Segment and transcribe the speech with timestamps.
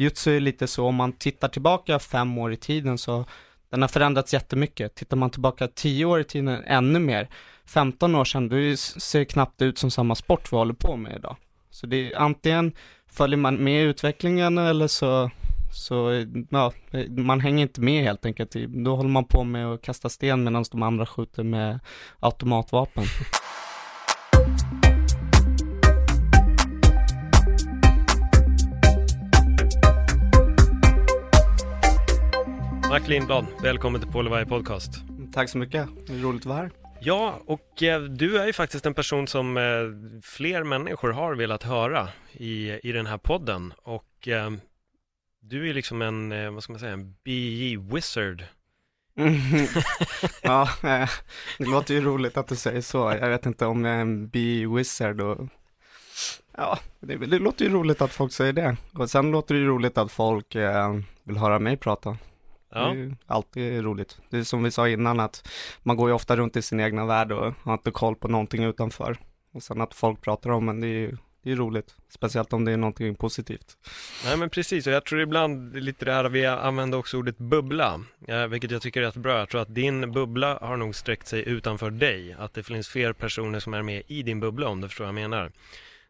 [0.00, 3.24] Jutsu är lite så, om man tittar tillbaka fem år i tiden så
[3.70, 4.94] den har förändrats jättemycket.
[4.94, 7.28] Tittar man tillbaka tio år i tiden, ännu mer.
[7.66, 11.16] 15 år sedan, då ser det knappt ut som samma sport vi håller på med
[11.16, 11.36] idag.
[11.70, 12.72] Så det är antingen
[13.10, 15.30] följer man med i utvecklingen eller så,
[15.72, 16.72] så ja,
[17.08, 18.56] man hänger inte med helt enkelt.
[18.68, 21.80] Då håller man på med att kasta sten medan de andra skjuter med
[22.20, 23.04] automatvapen.
[32.98, 34.90] Mark Lindblad, välkommen till Paul Podcast.
[35.32, 36.70] Tack så mycket, det är roligt att vara här.
[37.00, 39.62] Ja, och eh, du är ju faktiskt en person som eh,
[40.22, 43.72] fler människor har velat höra i, i den här podden.
[43.82, 44.50] Och eh,
[45.40, 48.42] du är liksom en, vad ska man säga, en BJ-wizard.
[50.42, 51.10] ja, eh,
[51.58, 52.98] det låter ju roligt att du säger så.
[53.20, 55.48] Jag vet inte om jag är en BJ-wizard och
[56.56, 58.76] Ja, det, det, låter ju roligt att folk säger det.
[58.92, 62.16] Och sen låter det ju roligt att folk eh, vill höra mig prata.
[62.70, 62.94] Ja.
[62.94, 64.18] Det är alltid roligt.
[64.30, 65.48] Det är som vi sa innan att
[65.82, 68.64] man går ju ofta runt i sin egna värld och har inte koll på någonting
[68.64, 69.18] utanför.
[69.52, 72.64] Och sen att folk pratar om en, det är ju det är roligt, speciellt om
[72.64, 73.76] det är någonting positivt.
[74.24, 78.00] Nej men precis, och jag tror ibland lite det här, vi använder också ordet bubbla,
[78.48, 79.38] vilket jag tycker är rätt bra.
[79.38, 83.12] Jag tror att din bubbla har nog sträckt sig utanför dig, att det finns fler
[83.12, 85.52] personer som är med i din bubbla om du förstår vad jag menar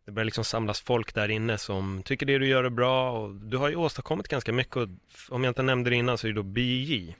[0.08, 3.34] det börjar liksom samlas folk där inne som tycker det du gör är bra och
[3.34, 4.88] du har ju åstadkommit ganska mycket och
[5.28, 7.14] om jag inte nämnde det innan så är det då BJ.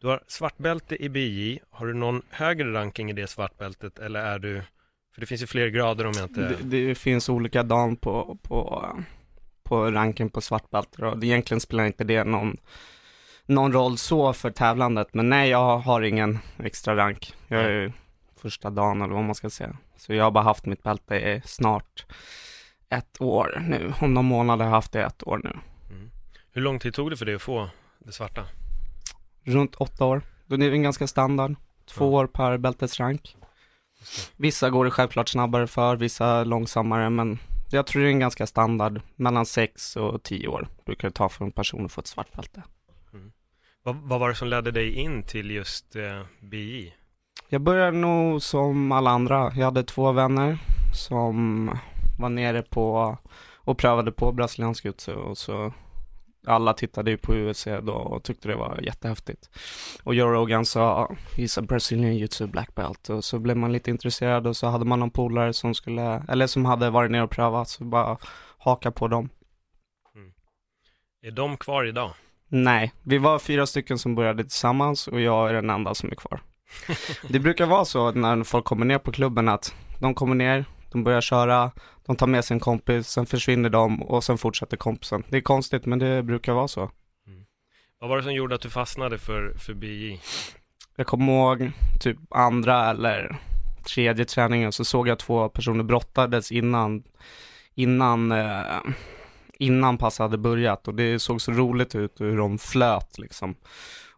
[0.00, 1.58] Du har svartbälte i BJ.
[1.70, 4.62] Har du någon högre ranking i det svartbältet eller är du,
[5.14, 6.40] för det finns ju fler grader om jag inte...
[6.40, 8.88] Det, det finns olika dan på, på,
[9.62, 12.56] på ranken på svartbälte och egentligen spelar inte det någon,
[13.46, 17.34] någon roll så för tävlandet, men nej jag har ingen extra rank.
[17.48, 17.92] Jag är
[18.40, 19.76] första dagen eller vad man ska säga.
[19.96, 22.06] Så jag har bara haft mitt bälte i snart
[22.88, 23.92] ett år nu.
[24.00, 25.50] Om någon månad har jag haft det ett år nu.
[25.90, 26.10] Mm.
[26.52, 28.46] Hur lång tid tog det för dig att få det svarta?
[29.44, 30.22] Runt åtta år.
[30.46, 31.54] Då är det en ganska standard.
[31.86, 32.08] Två ja.
[32.08, 33.36] år per bältesrank.
[34.36, 37.38] Vissa går det självklart snabbare för, vissa långsammare, men
[37.70, 39.00] jag tror det är en ganska standard.
[39.16, 42.32] Mellan sex och tio år brukar det ta för en person att få ett svart
[42.32, 42.62] bälte.
[43.12, 43.32] Mm.
[43.82, 46.94] Vad, vad, var det som ledde dig in till just eh, BI?
[47.48, 49.52] Jag började nog som alla andra.
[49.56, 50.58] Jag hade två vänner
[50.94, 51.70] som
[52.18, 53.16] var nere på
[53.54, 55.72] och prövade på brasiliansk jutsu och så
[56.46, 59.50] alla tittade ju på UFC då och tyckte det var jättehäftigt.
[60.02, 63.08] Och Joe Rogan sa, he's a Brazilian jutsu black belt.
[63.08, 66.46] Och så blev man lite intresserad och så hade man någon polare som skulle, eller
[66.46, 68.18] som hade varit nere och prövat, så bara
[68.58, 69.28] haka på dem.
[70.14, 70.32] Mm.
[71.22, 72.12] Är de kvar idag?
[72.48, 76.14] Nej, vi var fyra stycken som började tillsammans och jag är den enda som är
[76.14, 76.40] kvar
[77.28, 81.04] det brukar vara så när folk kommer ner på klubben att de kommer ner, de
[81.04, 81.70] börjar köra,
[82.06, 85.22] de tar med sin kompis, sen försvinner de och sen fortsätter kompisen.
[85.28, 86.80] Det är konstigt men det brukar vara så.
[87.26, 87.44] Mm.
[88.00, 90.20] Vad var det som gjorde att du fastnade för, för BI?
[90.96, 91.70] Jag kommer ihåg
[92.00, 93.38] typ andra eller
[93.82, 97.02] tredje träningen så såg jag två personer brottades innan,
[97.74, 98.80] innan, eh,
[99.58, 103.54] innan passet hade börjat och det såg så roligt ut hur de flöt liksom.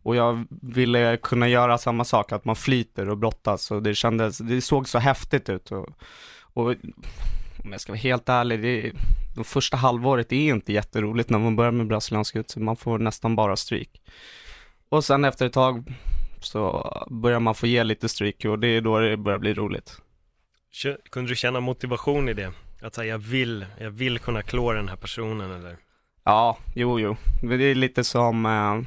[0.03, 4.39] Och jag ville kunna göra samma sak, att man flyter och brottas och det kändes,
[4.39, 5.73] det såg så häftigt ut.
[5.73, 5.89] Och,
[6.53, 6.75] och
[7.65, 8.93] om jag ska vara helt ärlig, det,
[9.37, 13.37] det första halvåret är inte jätteroligt när man börjar med brasiliansk jiu man får nästan
[13.37, 14.03] bara stryk.
[14.89, 15.85] Och sen efter ett tag
[16.41, 20.01] så börjar man få ge lite stryk och det är då det börjar bli roligt.
[21.11, 22.53] Kunde du känna motivation i det?
[22.83, 25.76] Att säga jag vill, jag vill kunna klå den här personen eller?
[26.25, 27.17] Ja, jo, jo.
[27.43, 28.81] Det är lite som, eh,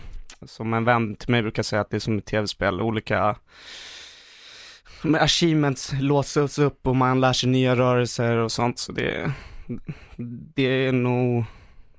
[0.46, 3.36] som en vän till mig brukar säga att det är som ett tv-spel, olika
[5.20, 8.80] achievements låses upp och man lär sig nya rörelser och sånt.
[8.80, 9.32] Så det,
[10.56, 11.44] det är nog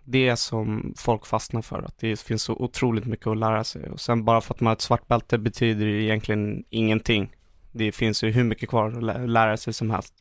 [0.05, 3.91] det som folk fastnar för, att det finns så otroligt mycket att lära sig.
[3.91, 7.37] Och sen bara för att man har ett svart bälte betyder det egentligen ingenting.
[7.73, 10.15] Det finns ju hur mycket kvar att lära sig som helst.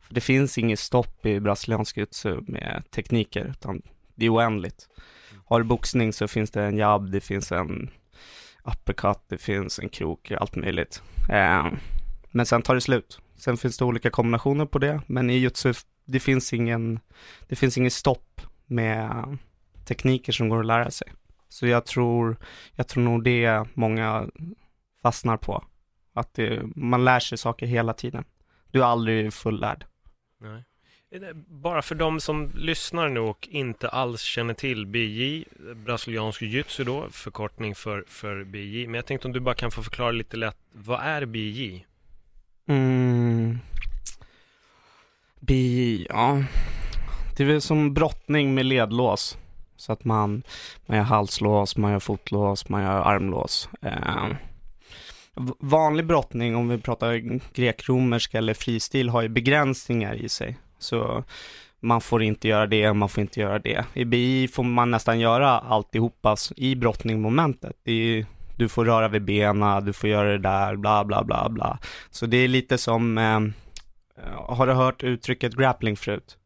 [0.00, 3.82] För det finns inget stopp i brasiliansk jutsu med tekniker, utan
[4.14, 4.88] det är oändligt.
[5.48, 7.90] Har du boxning så finns det en jab, det finns en
[8.64, 11.02] uppercut, det finns en krok, allt möjligt.
[11.28, 11.66] Eh,
[12.30, 13.20] men sen tar det slut.
[13.36, 15.74] Sen finns det olika kombinationer på det, men i jutsu
[16.04, 17.00] det finns ingen,
[17.48, 19.38] det finns ingen stopp med
[19.84, 21.12] tekniker som går att lära sig.
[21.48, 22.36] Så jag tror,
[22.74, 24.28] jag tror nog det många
[25.02, 25.64] fastnar på.
[26.14, 28.24] Att det, man lär sig saker hela tiden.
[28.70, 29.84] Du är aldrig fullärd.
[30.40, 30.64] Nej.
[31.48, 35.44] Bara för de som lyssnar nu och inte alls känner till BJ,
[35.74, 38.86] brasiliansk jiu-jitsu då, förkortning för, för BJ.
[38.86, 41.86] Men jag tänkte om du bara kan få förklara lite lätt, vad är BJ?
[42.68, 43.58] Mm.
[45.40, 46.44] BJ, ja.
[47.36, 49.38] Det är väl som brottning med ledlås.
[49.76, 50.42] Så att man,
[50.86, 53.68] man gör halslås, man gör fotlås, man gör armlås.
[53.82, 54.28] Eh,
[55.58, 60.58] vanlig brottning, om vi pratar grekromersk eller fristil, har ju begränsningar i sig.
[60.78, 61.24] Så
[61.80, 63.84] man får inte göra det, man får inte göra det.
[63.94, 67.76] I BI får man nästan göra alltihopa i brottningmomentet.
[67.84, 68.26] Är,
[68.56, 71.78] du får röra vid benen, du får göra det där, bla bla bla bla.
[72.10, 73.40] Så det är lite som, eh,
[74.36, 76.36] har du hört uttrycket grappling förut?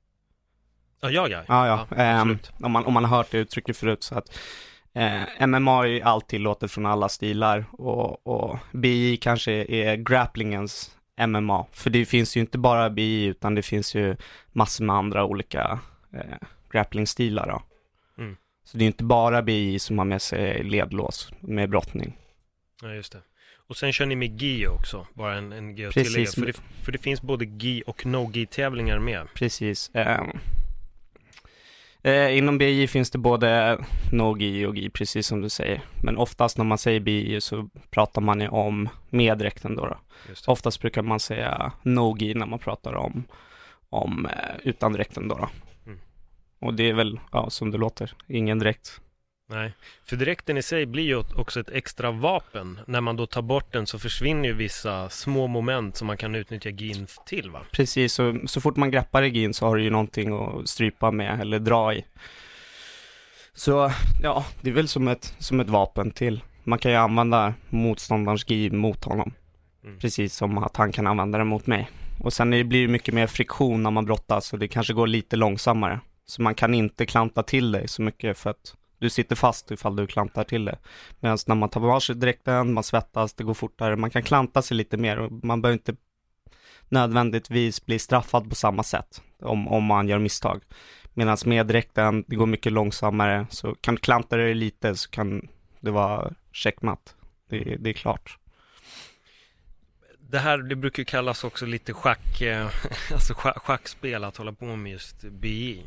[1.00, 1.42] Ja, ja, ja.
[1.48, 1.86] ja, ja.
[1.96, 4.38] ja um, om, man, om man har hört det uttrycket förut så att
[4.94, 10.96] eh, MMA är allt tillåtet från alla stilar och, och BI kanske är grapplingens
[11.26, 11.66] MMA.
[11.72, 14.16] För det finns ju inte bara BI utan det finns ju
[14.52, 15.80] massor med andra olika
[16.12, 17.62] eh, grapplingstilar då.
[18.22, 18.36] Mm.
[18.64, 22.18] Så det är inte bara BI som har med sig ledlås med brottning.
[22.82, 23.20] Ja, just det.
[23.66, 26.30] Och sen kör ni med GI också, bara en, en GI tillägga.
[26.30, 29.28] För det, för det finns både GI och no-GI tävlingar med.
[29.34, 29.90] Precis.
[29.94, 30.24] Eh,
[32.04, 33.78] Eh, inom BI finns det både
[34.12, 35.82] no-GI och GI, precis som du säger.
[36.02, 39.86] Men oftast när man säger BI så pratar man ju om med dräkten då.
[39.86, 39.96] då.
[40.46, 43.24] Oftast brukar man säga no-GI när man pratar om,
[43.90, 45.34] om eh, utan dräkten då.
[45.34, 45.48] då.
[45.86, 45.98] Mm.
[46.60, 49.00] Och det är väl, ja, som det låter, ingen dräkt.
[49.52, 49.72] Nej,
[50.04, 52.80] för dräkten i sig blir ju också ett extra vapen.
[52.86, 56.34] När man då tar bort den så försvinner ju vissa små moment som man kan
[56.34, 57.60] utnyttja gin till va?
[57.72, 61.10] Precis, så, så fort man greppar i gin så har du ju någonting att strypa
[61.10, 62.04] med eller dra i.
[63.54, 66.42] Så ja, det är väl som ett, som ett vapen till.
[66.64, 69.32] Man kan ju använda motståndarens gi mot honom.
[69.84, 69.98] Mm.
[69.98, 71.90] Precis som att han kan använda det mot mig.
[72.20, 75.06] Och sen det blir det mycket mer friktion när man brottas så det kanske går
[75.06, 76.00] lite långsammare.
[76.26, 79.96] Så man kan inte klanta till dig så mycket för att du sitter fast ifall
[79.96, 80.78] du klantar till det.
[81.20, 84.62] Medan när man tar på sig dräkten, man svettas, det går fortare, man kan klanta
[84.62, 85.96] sig lite mer och man behöver inte
[86.88, 90.62] nödvändigtvis bli straffad på samma sätt om, om man gör misstag.
[91.14, 95.48] Medan med dräkten, det går mycket långsammare, så kan du klanta dig lite så kan
[95.80, 97.16] det vara checkmatt.
[97.48, 98.38] Det, det är klart.
[100.18, 102.66] Det här det brukar kallas också lite schack, eh,
[103.12, 105.82] alltså schackspel att hålla på med just BI.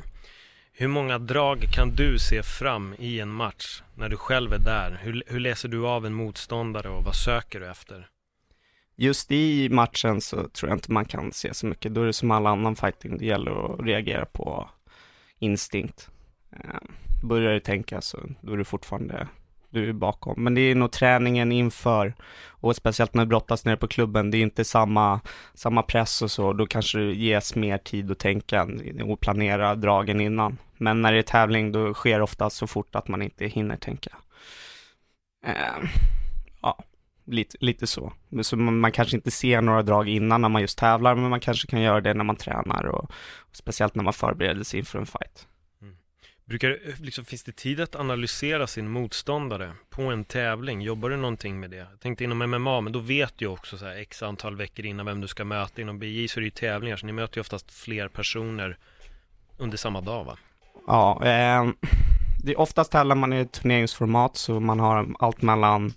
[0.77, 5.00] Hur många drag kan du se fram i en match när du själv är där?
[5.01, 8.07] Hur, hur läser du av en motståndare och vad söker du efter?
[8.95, 11.94] Just i matchen så tror jag inte man kan se så mycket.
[11.94, 14.69] Då är det som all annan fighting, det gäller att reagera på
[15.39, 16.10] instinkt.
[16.51, 16.92] Ehm,
[17.24, 19.27] börjar du tänka så då är du fortfarande
[19.69, 20.44] du är bakom.
[20.44, 22.13] Men det är nog träningen inför
[22.48, 25.19] och speciellt när du brottas nere på klubben, det är inte samma,
[25.54, 28.68] samma press och så, då kanske det ges mer tid att tänka
[29.04, 30.57] och planera dragen innan.
[30.77, 33.77] Men när det är tävling då sker det ofta så fort att man inte hinner
[33.77, 34.18] tänka.
[35.45, 35.89] Eh,
[36.62, 36.83] ja,
[37.25, 38.13] lite, lite så.
[38.42, 41.39] Så man, man, kanske inte ser några drag innan när man just tävlar, men man
[41.39, 45.00] kanske kan göra det när man tränar och, och speciellt när man förbereder sig inför
[45.00, 45.48] en fight.
[45.81, 45.98] Mm.
[46.45, 50.82] Brukar, liksom, finns det tid att analysera sin motståndare på en tävling?
[50.82, 51.77] Jobbar du någonting med det?
[51.77, 55.05] Jag tänkte inom MMA, men då vet du också så här, x antal veckor innan
[55.05, 55.82] vem du ska möta.
[55.82, 58.77] Inom BJ så är det ju tävlingar, så ni möter ju oftast fler personer
[59.58, 60.38] under samma dag va?
[60.88, 61.70] Ja, eh,
[62.44, 65.94] det är oftast tävlar man i ett turneringsformat, så man har allt mellan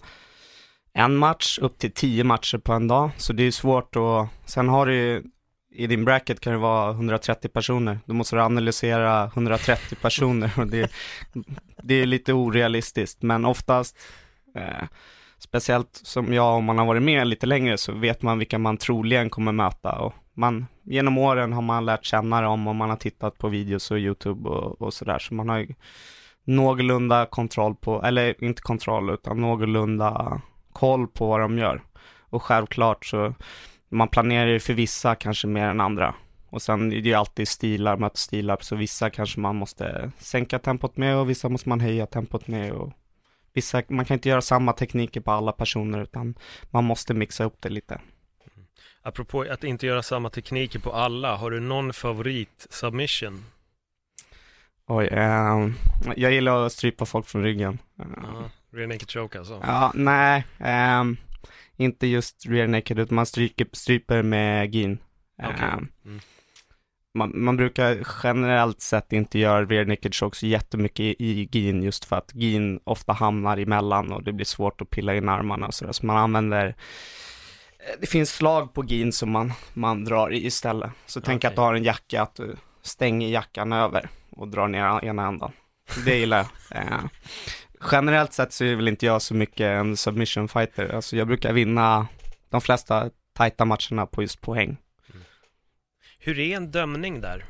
[0.95, 4.69] en match upp till tio matcher på en dag, så det är svårt att, sen
[4.69, 5.23] har du ju
[5.79, 7.99] i din bracket kan det vara 130 personer.
[8.07, 10.91] Då måste du analysera 130 personer och det,
[11.83, 13.23] det är lite orealistiskt.
[13.23, 13.99] Men oftast,
[14.57, 14.85] eh,
[15.39, 18.77] speciellt som jag, om man har varit med lite längre så vet man vilka man
[18.77, 19.93] troligen kommer möta.
[19.93, 23.91] Och man, genom åren har man lärt känna dem och man har tittat på videos
[23.91, 25.19] och YouTube och, och sådär.
[25.19, 25.75] Så man har ju
[26.45, 30.41] någorlunda kontroll på, eller inte kontroll utan någorlunda
[30.73, 31.83] koll på vad de gör.
[32.21, 33.35] Och självklart så
[33.89, 36.15] man planerar ju för vissa kanske mer än andra.
[36.51, 40.11] Och sen det är det ju alltid stilar möter stilar, så vissa kanske man måste
[40.19, 42.93] sänka tempot med och vissa måste man höja tempot med och
[43.59, 46.35] vissa, man kan inte göra samma tekniker på alla personer utan
[46.71, 48.01] man måste mixa upp det lite.
[49.03, 53.45] Apropå att inte göra samma tekniker på alla, har du någon favorit submission?
[54.87, 55.69] Oj, eh,
[56.17, 57.79] jag gillar att strypa folk från ryggen.
[58.01, 59.61] Uh, rear naked choke alltså?
[59.63, 60.45] Ja, nej.
[60.59, 61.05] Eh,
[61.77, 64.99] inte just rear naked utan man stryker, stryper med gin.
[65.39, 65.71] Okay.
[65.77, 66.21] Um, mm.
[67.15, 72.05] Man, man brukar generellt sett inte göra rear naked chokes jättemycket i, i gin just
[72.05, 75.75] för att gin ofta hamnar emellan och det blir svårt att pilla in armarna och
[75.75, 75.93] sådär.
[75.93, 76.75] Så man använder
[78.01, 80.91] det finns slag på gin som man, man drar i istället.
[81.07, 85.05] Så tänk att du har en jacka, att du stänger jackan över och drar ner
[85.05, 85.53] ena ändan.
[86.05, 86.47] Det gillar jag.
[86.71, 87.05] Eh,
[87.93, 90.95] generellt sett så är väl inte jag så mycket en submission fighter.
[90.95, 92.07] Alltså jag brukar vinna
[92.51, 94.77] de flesta tajta matcherna på just poäng.
[96.29, 97.45] Hur är en dömning där?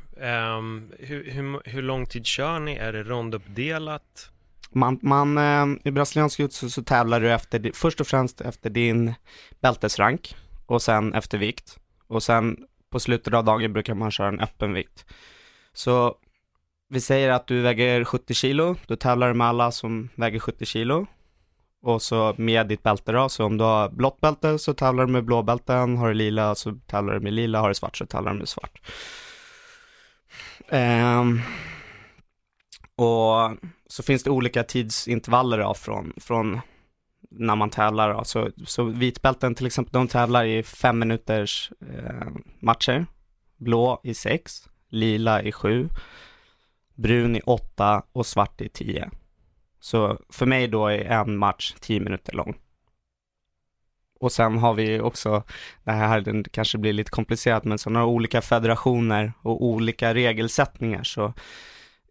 [0.57, 2.75] Um, hur, hur, hur lång tid kör ni?
[2.75, 4.31] Är det ronduppdelat?
[4.71, 9.13] Man, man eh, i brasiliansk jiu så tävlar du efter, först och främst efter din
[9.61, 11.79] bältesrank och sen efter vikt.
[12.07, 12.57] Och sen
[12.89, 15.05] på slutet av dagen brukar man köra en öppen vikt.
[15.73, 16.15] Så
[16.89, 20.65] vi säger att du väger 70 kilo, då tävlar du med alla som väger 70
[20.65, 21.07] kilo.
[21.81, 25.11] Och så med ditt bälte då, så om du har blått bälte så tävlar du
[25.11, 28.05] med blå bälten, har du lila så tävlar du med lila, har du svart så
[28.05, 28.81] tävlar du med svart.
[30.71, 31.41] Um,
[32.95, 33.57] och
[33.87, 36.59] så finns det olika tidsintervaller då, från, från
[37.31, 38.13] när man tävlar.
[38.13, 38.23] Då.
[38.23, 42.27] Så, så vitbälten till exempel, de tävlar i fem minuters eh,
[42.59, 43.05] matcher.
[43.57, 45.89] Blå i sex, lila i sju,
[46.95, 49.09] brun i åtta och svart i tio.
[49.79, 52.55] Så för mig då är en match tio minuter lång.
[54.19, 55.43] Och sen har vi också,
[55.83, 61.03] det här kanske blir lite komplicerat, men så några olika federationer och olika regelsättningar.
[61.03, 61.33] Så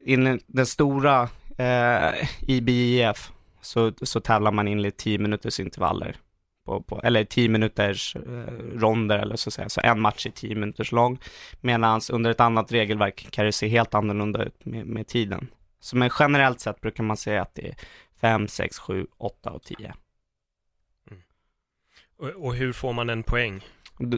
[0.00, 6.16] in den stora eh, IBIF så, så tävlar man in i 10 minuters intervaller.
[6.66, 10.30] På, på, eller 10 minuters eh, ronder eller så att säga, så en match är
[10.30, 11.18] 10 minuters lång.
[11.60, 15.48] Medan under ett annat regelverk kan det se helt annorlunda ut med, med tiden.
[15.80, 17.75] Så men generellt sett brukar man säga att det är
[18.20, 19.94] 5, 6, 7, 8 och 10.
[22.18, 23.64] Och, och hur får man en poäng?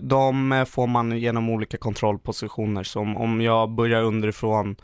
[0.03, 4.77] De eh, får man genom olika kontrollpositioner, som om jag börjar underifrån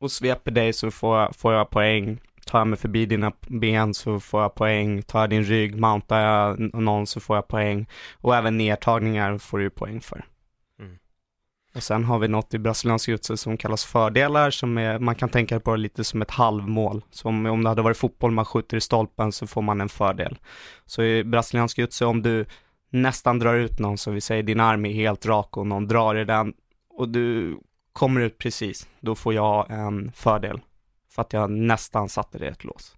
[0.00, 2.20] och sveper dig så får jag, får jag poäng.
[2.46, 5.02] Tar jag mig förbi dina ben så får jag poäng.
[5.02, 7.86] Tar jag din rygg, mountar jag någon så får jag poäng.
[8.14, 10.24] Och även nedtagningar får du poäng för.
[11.78, 15.28] Och sen har vi något i brasiliansk jiu som kallas fördelar, som är, man kan
[15.28, 17.04] tänka på det lite som ett halvmål.
[17.10, 20.38] Så om, det hade varit fotboll man skjuter i stolpen så får man en fördel.
[20.86, 22.46] Så i brasiliansk jiu om du
[22.90, 26.14] nästan drar ut någon, så vi säger din arm är helt rak och någon drar
[26.14, 26.52] i den
[26.90, 27.56] och du
[27.92, 30.60] kommer ut precis, då får jag en fördel.
[31.14, 32.96] För att jag nästan satte det i ett lås.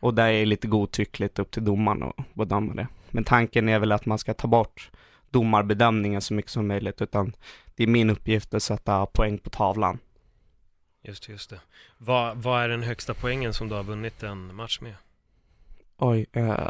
[0.00, 2.88] Och det är lite godtyckligt upp till domaren att bedöma det.
[3.10, 4.90] Men tanken är väl att man ska ta bort
[5.30, 7.32] domarbedömningen så mycket som möjligt, utan
[7.74, 9.98] det är min uppgift att sätta poäng på tavlan.
[11.02, 11.60] Just det, just det.
[11.98, 14.94] Vad, vad är den högsta poängen som du har vunnit en match med?
[15.96, 16.68] Oj, eh,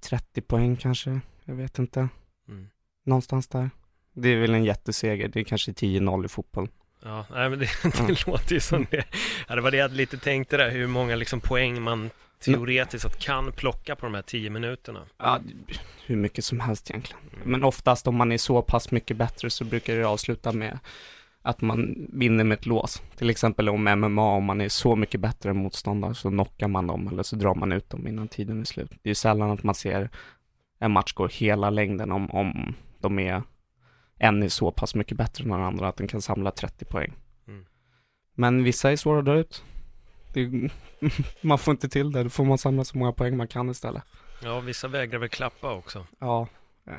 [0.00, 2.08] 30 poäng kanske, jag vet inte.
[2.48, 2.68] Mm.
[3.04, 3.70] Någonstans där.
[4.12, 6.68] Det är väl en jätteseger, det är kanske 10-0 i fotboll.
[7.02, 7.68] Ja, nej, men det,
[8.06, 9.04] det låter ju som det.
[9.48, 12.10] Ja, det var det jag lite tänkte där, hur många liksom poäng man
[12.44, 15.00] teoretiskt sett kan plocka på de här tio minuterna.
[15.18, 15.40] Ja,
[16.06, 17.22] hur mycket som helst egentligen.
[17.44, 20.78] Men oftast om man är så pass mycket bättre så brukar det avsluta med
[21.42, 23.02] att man vinner med ett lås.
[23.16, 26.86] Till exempel om MMA, om man är så mycket bättre än motståndare så knockar man
[26.86, 28.90] dem eller så drar man ut dem innan tiden är slut.
[28.90, 30.10] Det är ju sällan att man ser
[30.78, 33.42] en match gå hela längden om, om de är
[34.18, 37.12] en är så pass mycket bättre än den andra att den kan samla 30 poäng.
[37.48, 37.64] Mm.
[38.34, 39.64] Men vissa är svåra att dra ut.
[40.34, 40.70] Det,
[41.40, 44.02] man får inte till det, då får man samla så många poäng man kan istället.
[44.42, 46.06] Ja, vissa vägrar väl klappa också.
[46.18, 46.48] Ja,
[46.86, 46.94] eh,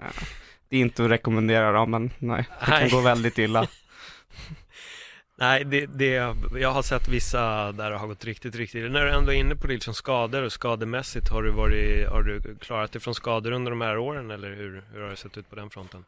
[0.70, 2.90] det är inte att rekommendera då, men nej, det Nej.
[2.90, 3.68] kan gå väldigt illa.
[5.38, 9.12] Nej, det, det, jag har sett vissa där det har gått riktigt, riktigt När du
[9.12, 12.92] ändå är inne på det liksom skador och skademässigt, har du, varit, har du klarat
[12.92, 15.56] dig från skador under de här åren eller hur, hur har det sett ut på
[15.56, 16.06] den fronten?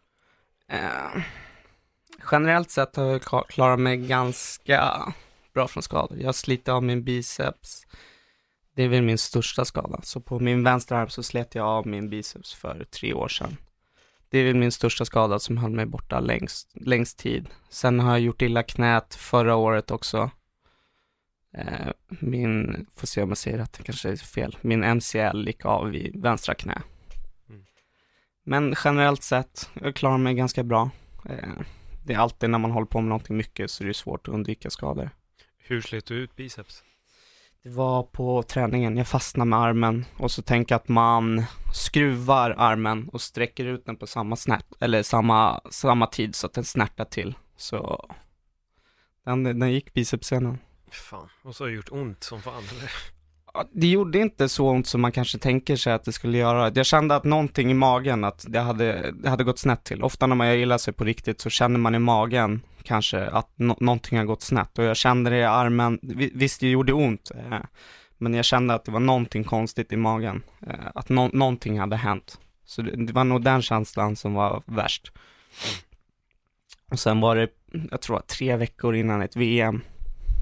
[0.72, 1.22] Eh,
[2.32, 5.00] generellt sett har jag klar- klarat mig ganska
[5.58, 6.18] bra från skador.
[6.22, 7.88] Jag sliter av min biceps.
[8.76, 10.00] Det är väl min största skada.
[10.04, 13.58] Så på min vänstra arm så slet jag av min biceps för tre år sedan.
[14.30, 17.50] Det är väl min största skada som höll mig borta längst, längst tid.
[17.70, 20.30] Sen har jag gjort illa knät förra året också.
[21.54, 25.66] Eh, min, får se om jag säger att det kanske är fel, min MCL gick
[25.66, 26.82] av i vänstra knä.
[27.50, 27.66] Mm.
[28.44, 30.90] Men generellt sett, jag klarar mig ganska bra.
[31.30, 31.62] Eh,
[32.06, 34.34] det är alltid när man håller på med någonting mycket så det är svårt att
[34.34, 35.10] undvika skador.
[35.70, 36.84] Hur slet du ut biceps?
[37.64, 41.44] Det var på träningen, jag fastnade med armen och så tänker jag att man
[41.74, 46.54] skruvar armen och sträcker ut den på samma snärt, eller samma, samma tid så att
[46.54, 47.36] den snärtar till.
[47.58, 48.10] Så
[49.26, 50.58] den, den gick bicepsscenen.
[50.92, 52.92] Fan, och så har det gjort ont som fan eller?
[53.72, 56.72] Det gjorde inte så ont som man kanske tänker sig att det skulle göra.
[56.76, 60.04] Jag kände att någonting i magen, att det hade, det hade gått snett till.
[60.04, 63.50] Ofta när man gör illa sig på riktigt så känner man i magen kanske att
[63.56, 64.80] no någonting har gått snett.
[64.80, 66.00] Och jag kände det i armen,
[66.34, 67.32] visst det gjorde ont.
[67.36, 67.60] Eh,
[68.18, 70.44] men jag kände att det var någonting konstigt i magen.
[70.68, 72.40] Eh, att no någonting hade hänt.
[72.66, 75.12] Så det, det var nog den känslan som var värst.
[76.92, 77.50] Och sen var det,
[77.92, 79.82] jag tror tre veckor innan ett VM.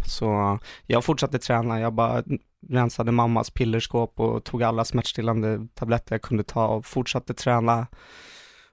[0.08, 2.24] Så jag fortsatte träna, jag bara
[2.70, 7.88] rensade mammas pillerskåp och tog alla smärtstillande tabletter jag kunde ta och fortsatte träna.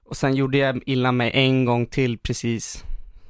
[0.05, 2.83] Och sen gjorde jag illa mig en gång till precis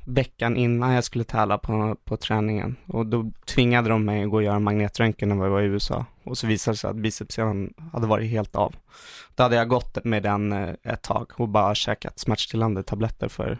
[0.05, 2.75] veckan innan jag skulle tävla på, på träningen.
[2.87, 6.05] Och då tvingade de mig att gå och göra magnetröntgen när jag var i USA.
[6.23, 8.75] Och så visade det sig att bicepsen hade varit helt av.
[9.35, 13.57] Då hade jag gått med den eh, ett tag och bara käkat smärtstillande tabletter för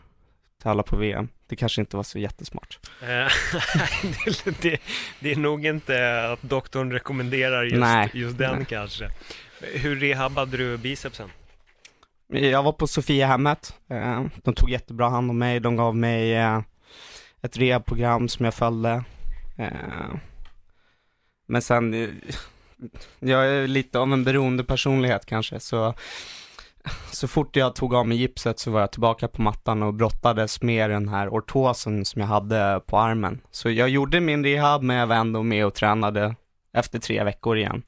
[0.64, 1.30] tävla på VM.
[1.48, 2.80] Det kanske inte var så jättesmart.
[3.02, 3.08] Eh,
[4.26, 4.82] det, det,
[5.20, 8.66] det, är nog inte att doktorn rekommenderar just, just den Nej.
[8.66, 9.10] kanske.
[9.62, 11.30] Hur rehabbade du bicepsen?
[12.28, 13.76] Jag var på Sofiahemmet.
[13.88, 15.60] Eh, de tog jättebra hand om mig.
[15.60, 16.62] De gav mig eh,
[17.42, 19.04] ett rehabprogram som jag följde.
[19.58, 20.16] Eh,
[21.48, 22.12] men sen,
[23.20, 25.94] jag är lite av en beroende personlighet kanske, så
[27.12, 30.62] så fort jag tog av mig gipset så var jag tillbaka på mattan och brottades
[30.62, 33.42] med den här ortosen som jag hade på armen.
[33.52, 36.36] Så jag gjorde min rehab men jag var ändå med och tränade
[36.74, 37.84] efter tre veckor igen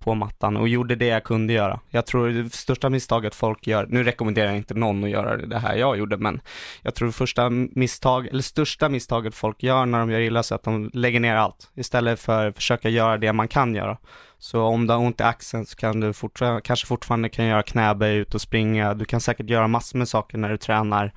[0.00, 1.80] på mattan och gjorde det jag kunde göra.
[1.90, 5.58] Jag tror det största misstaget folk gör, nu rekommenderar jag inte någon att göra det
[5.58, 6.40] här jag gjorde, men
[6.82, 10.54] jag tror det första misstag, eller största misstaget folk gör när de gör illa sig
[10.54, 13.98] att de lägger ner allt istället för att försöka göra det man kan göra.
[14.38, 17.62] Så om du har ont i axeln så kan du fortfarande, kanske fortfarande kan göra
[17.62, 18.94] knäböj, ut och springa.
[18.94, 21.12] Du kan säkert göra massor med saker när du tränar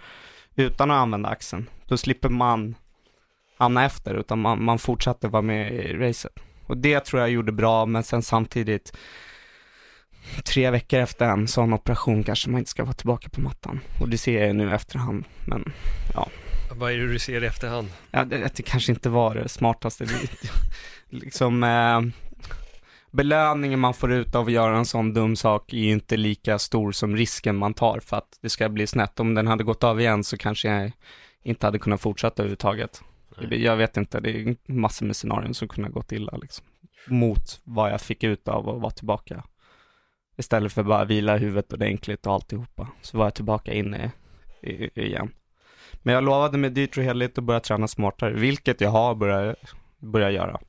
[0.55, 1.69] utan att använda axeln.
[1.87, 2.75] Då slipper man
[3.57, 6.39] hamna efter, utan man, man fortsätter vara med i racet.
[6.67, 8.97] Och det tror jag gjorde bra, men sen samtidigt
[10.43, 13.79] tre veckor efter en sån operation kanske man inte ska vara tillbaka på mattan.
[14.01, 15.73] Och det ser jag nu i efterhand, men
[16.13, 16.29] ja.
[16.71, 17.87] Vad är det du ser i efterhand?
[18.11, 20.05] Ja, det, det kanske inte var det smartaste.
[21.09, 22.01] liksom, eh,
[23.11, 26.59] belöningen man får ut av att göra en sån dum sak är ju inte lika
[26.59, 29.19] stor som risken man tar för att det ska bli snett.
[29.19, 30.91] Om den hade gått av igen så kanske jag
[31.43, 33.01] inte hade kunnat fortsätta överhuvudtaget.
[33.49, 36.65] Jag vet inte, det är massor med scenarion som kunde ha gått illa liksom.
[37.07, 39.43] Mot vad jag fick ut av att vara tillbaka.
[40.37, 42.87] Istället för bara vila huvudet ordentligt och alltihopa.
[43.01, 44.11] Så var jag tillbaka inne
[44.95, 45.33] igen.
[46.01, 49.57] Men jag lovade mig dyrt och heligt att börja träna smartare, vilket jag har börjat,
[49.99, 50.59] börjat göra.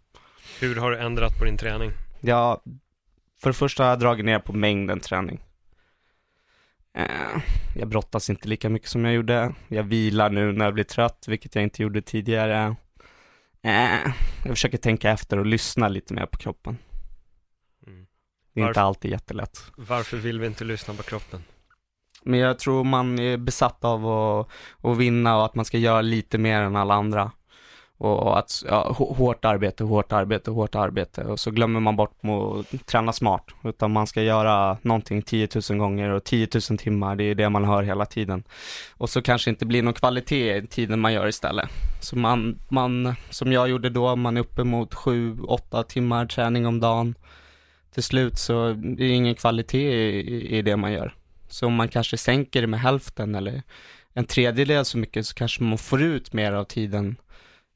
[0.60, 1.90] Hur har du ändrat på din träning?
[2.20, 2.62] Ja,
[3.42, 5.40] för det första har jag dragit ner på mängden träning.
[6.94, 7.42] Eh,
[7.74, 9.54] jag brottas inte lika mycket som jag gjorde.
[9.68, 12.76] Jag vilar nu när jag blir trött, vilket jag inte gjorde tidigare.
[13.62, 14.12] Eh,
[14.44, 16.78] jag försöker tänka efter och lyssna lite mer på kroppen.
[17.86, 18.06] Mm.
[18.52, 19.64] Det är varför, inte alltid jättelätt.
[19.76, 21.44] Varför vill vi inte lyssna på kroppen?
[22.22, 24.48] Men jag tror man är besatt av att,
[24.82, 27.30] att vinna och att man ska göra lite mer än alla andra.
[27.98, 31.24] Och att, ja, hårt arbete, hårt arbete, hårt arbete.
[31.24, 33.44] Och så glömmer man bort att träna smart.
[33.64, 37.48] Utan man ska göra någonting 10 000 gånger och 10 000 timmar, det är det
[37.48, 38.44] man hör hela tiden.
[38.96, 41.68] Och så kanske inte blir någon kvalitet i tiden man gör istället.
[42.00, 46.80] Så man, man som jag gjorde då, man är uppe mot 7-8 timmar träning om
[46.80, 47.14] dagen.
[47.94, 51.14] Till slut så är det ingen kvalitet i, i det man gör.
[51.48, 53.62] Så om man kanske sänker det med hälften eller
[54.14, 57.16] en tredjedel så mycket så kanske man får ut mer av tiden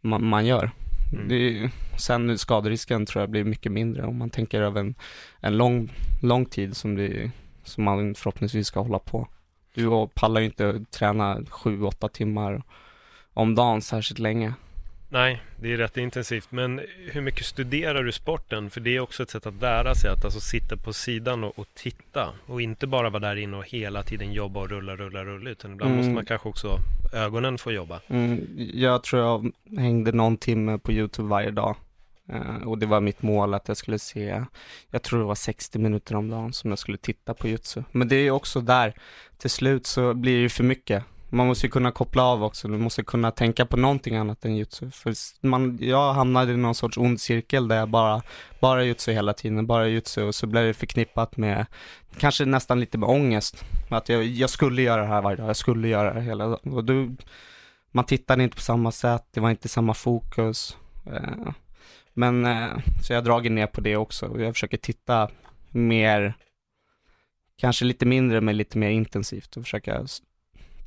[0.01, 0.71] man, man gör.
[1.13, 1.29] Mm.
[1.29, 4.95] Det, sen skaderisken tror jag blir mycket mindre om man tänker över en,
[5.41, 7.31] en lång, lång tid som, det,
[7.65, 9.29] som man förhoppningsvis ska hålla på.
[9.75, 12.63] Du pallar ju inte träna sju, åtta timmar
[13.33, 14.55] om dagen särskilt länge.
[15.11, 16.53] Nej, det är rätt intensivt.
[16.53, 16.81] Men
[17.13, 18.71] hur mycket studerar du sporten?
[18.71, 21.59] För det är också ett sätt att lära sig att alltså sitta på sidan och,
[21.59, 25.25] och titta och inte bara vara där inne och hela tiden jobba och rulla, rulla,
[25.25, 25.97] rulla utan ibland mm.
[25.97, 26.79] måste man kanske också
[27.13, 28.01] ögonen få jobba.
[28.09, 31.77] Mm, jag tror jag hängde någon timme på YouTube varje dag
[32.33, 34.45] uh, och det var mitt mål att jag skulle se,
[34.91, 37.83] jag tror det var 60 minuter om dagen som jag skulle titta på jutsu.
[37.93, 38.95] Men det är ju också där,
[39.39, 42.79] till slut så blir det för mycket man måste ju kunna koppla av också, du
[42.79, 44.91] måste kunna tänka på någonting annat än jutsu.
[44.91, 45.15] För
[45.47, 48.23] man, jag hamnade i någon sorts ond cirkel där jag bara,
[48.61, 51.67] bara jutsu hela tiden, bara jutsu och så blev det förknippat med,
[52.19, 53.65] kanske nästan lite med ångest.
[53.91, 56.73] Att jag, jag skulle göra det här varje dag, jag skulle göra det hela dagen.
[56.73, 57.17] Och du,
[57.91, 60.77] man tittade inte på samma sätt, det var inte samma fokus.
[61.07, 61.53] Eh,
[62.15, 65.29] men, eh, så jag har dragit ner på det också och jag försöker titta
[65.71, 66.35] mer,
[67.57, 70.07] kanske lite mindre men lite mer intensivt och försöka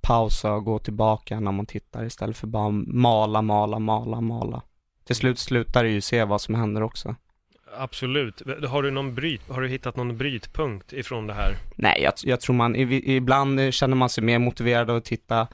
[0.01, 4.61] pausa och gå tillbaka när man tittar istället för bara mala, mala, mala, mala.
[5.05, 7.15] Till slut slutar det ju se vad som händer också.
[7.77, 8.41] absolut.
[8.69, 11.55] Har du, någon bryt, har du hittat någon brytpunkt ifrån det här?
[11.75, 15.47] Nej, jag, jag tror man, ibland känner man sig mer motiverad att titta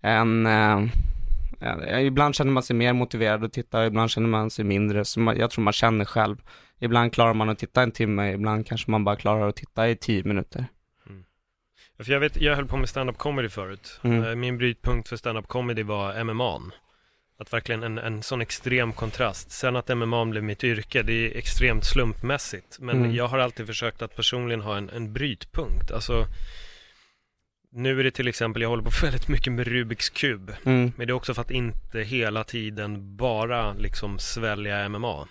[0.00, 0.86] än eh,
[2.00, 5.38] Ibland känner man sig mer motiverad att titta, ibland känner man sig mindre, så man,
[5.38, 6.36] jag tror man känner själv.
[6.80, 9.96] Ibland klarar man att titta en timme, ibland kanske man bara klarar att titta i
[9.96, 10.66] tio minuter.
[12.04, 14.00] För jag vet, jag höll på med stand-up comedy förut.
[14.02, 14.24] Mm.
[14.24, 16.60] Eh, min brytpunkt för stand-up comedy var MMA.
[17.38, 19.50] Att verkligen en, en sån extrem kontrast.
[19.50, 22.78] Sen att MMA blev mitt yrke, det är extremt slumpmässigt.
[22.80, 23.14] Men mm.
[23.14, 25.90] jag har alltid försökt att personligen ha en, en brytpunkt.
[25.90, 26.26] Alltså,
[27.70, 30.52] nu är det till exempel, jag håller på väldigt mycket med Rubiks kub.
[30.64, 30.92] Mm.
[30.96, 35.28] Men det är också för att inte hela tiden bara liksom svälja MMA.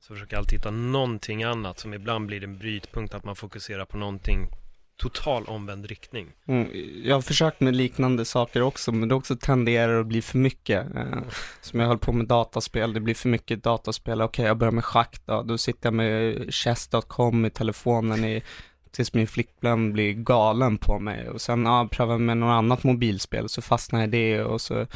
[0.00, 3.84] Så jag försöker alltid hitta någonting annat som ibland blir en brytpunkt, att man fokuserar
[3.84, 4.48] på någonting
[4.96, 6.26] total omvänd riktning.
[6.46, 6.68] Mm,
[7.04, 10.94] jag har försökt med liknande saker också, men det också tenderar att bli för mycket.
[10.96, 11.22] Eh,
[11.60, 14.22] som jag höll på med dataspel, det blir för mycket dataspel.
[14.22, 18.42] Okej, okay, jag börjar med schack då, då sitter jag med chess.com i telefonen i
[18.90, 23.48] tills min flickvän blir galen på mig och sen ja, prövar med något annat mobilspel
[23.48, 24.86] så fastnar jag i det och så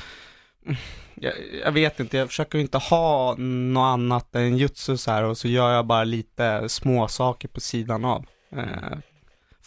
[1.14, 1.32] jag,
[1.64, 5.48] jag, vet inte, jag försöker inte ha något annat än jutsu så här och så
[5.48, 8.26] gör jag bara lite små saker på sidan av.
[8.56, 8.98] Eh,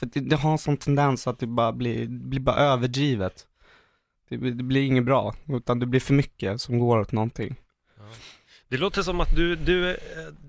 [0.04, 3.48] för det, det, har en sån tendens att det bara blir, blir bara överdrivet.
[4.30, 7.56] Det, det, blir inget bra, utan det blir för mycket som går åt någonting.
[8.68, 9.98] Det låter som att du, du,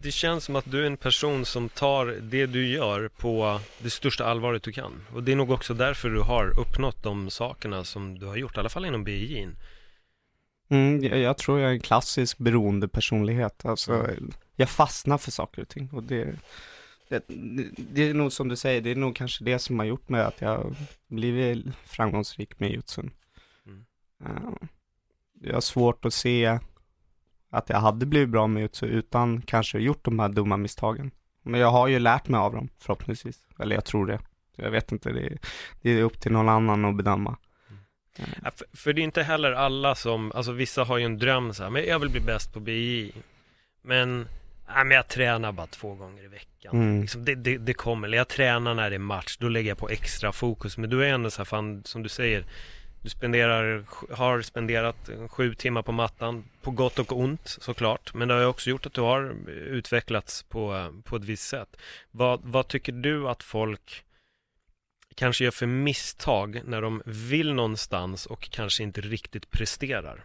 [0.03, 3.91] det känns som att du är en person som tar det du gör på det
[3.91, 4.93] största allvaret du kan.
[5.15, 8.57] Och det är nog också därför du har uppnått de sakerna som du har gjort,
[8.57, 9.49] i alla fall inom BI.
[10.69, 13.65] Mm, jag, jag, tror jag är en klassisk beroende personlighet.
[13.65, 14.11] Alltså,
[14.57, 15.89] jag fastnar för saker och ting.
[15.93, 16.35] Och det,
[17.09, 17.25] det,
[17.77, 20.21] det, är nog som du säger, det är nog kanske det som har gjort mig
[20.21, 20.75] att jag
[21.07, 23.11] blivit framgångsrik med jutsun.
[23.67, 23.85] Mm.
[24.27, 24.55] Uh,
[25.41, 26.59] jag har svårt att se
[27.51, 31.11] att jag hade blivit bra med jutsu utan kanske gjort de här dumma misstagen.
[31.43, 33.47] Men jag har ju lärt mig av dem förhoppningsvis.
[33.59, 34.21] Eller jag tror det.
[34.57, 35.39] Jag vet inte, det är,
[35.83, 37.37] det är upp till någon annan att bedöma.
[38.17, 41.55] Ja, för, för, det är inte heller alla som, alltså vissa har ju en dröm
[41.55, 43.13] så här, men jag vill bli bäst på BI.
[43.83, 44.29] Men,
[44.67, 46.77] ja, men jag tränar bara två gånger i veckan.
[46.77, 47.01] Mm.
[47.01, 49.79] Liksom, det, det, det kommer, eller jag tränar när det är match, då lägger jag
[49.79, 50.79] på extra fokus.
[50.79, 52.45] Men du är ändå så här, fan, som du säger,
[53.03, 58.15] du spenderar, har spenderat sju timmar på mattan, på gott och ont såklart.
[58.15, 61.77] Men det har ju också gjort att du har utvecklats på, på ett visst sätt.
[62.11, 64.05] Vad, vad tycker du att folk
[65.15, 70.25] kanske gör för misstag när de vill någonstans och kanske inte riktigt presterar?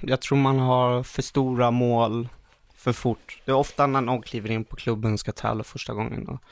[0.00, 2.28] Jag tror man har för stora mål
[2.78, 3.42] för fort.
[3.44, 6.42] Det är ofta när någon kliver in på klubben och ska tävla första gången och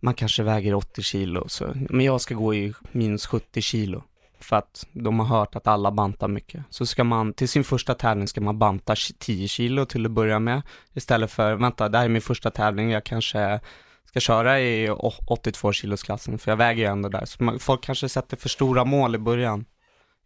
[0.00, 4.02] man kanske väger 80 kilo, så, men jag ska gå i minus 70 kilo
[4.40, 6.64] för att de har hört att alla bantar mycket.
[6.70, 10.38] Så ska man, till sin första tävling ska man banta 10 kilo till att börja
[10.38, 10.62] med.
[10.94, 13.60] Istället för, vänta, det här är min första tävling, jag kanske
[14.04, 17.24] ska köra i 82-kilosklassen, för jag väger ju ändå där.
[17.24, 19.64] Så man, folk kanske sätter för stora mål i början.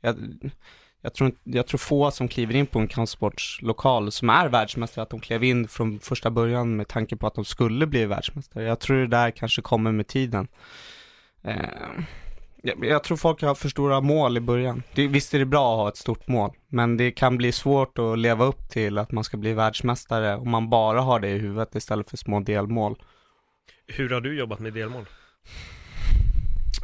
[0.00, 0.16] Jag,
[1.02, 5.10] jag, tror, jag tror få som kliver in på en kampsportslokal som är världsmästare, att
[5.10, 8.64] de klev in från första början med tanke på att de skulle bli världsmästare.
[8.64, 10.48] Jag tror det där kanske kommer med tiden.
[11.42, 11.56] Eh,
[12.62, 14.82] jag, jag tror folk har för stora mål i början.
[14.94, 17.98] Det, visst är det bra att ha ett stort mål, men det kan bli svårt
[17.98, 21.38] att leva upp till att man ska bli världsmästare om man bara har det i
[21.38, 22.96] huvudet istället för små delmål.
[23.86, 25.06] Hur har du jobbat med delmål?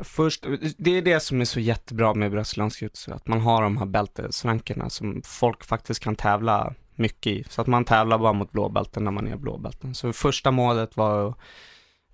[0.01, 0.47] Först,
[0.79, 3.87] det är det som är så jättebra med brasiliansk jiu att man har de här
[3.87, 7.45] bältesrankerna som folk faktiskt kan tävla mycket i.
[7.49, 9.95] Så att man tävlar bara mot blåbälten när man är blåbälten.
[9.95, 11.39] Så första målet var att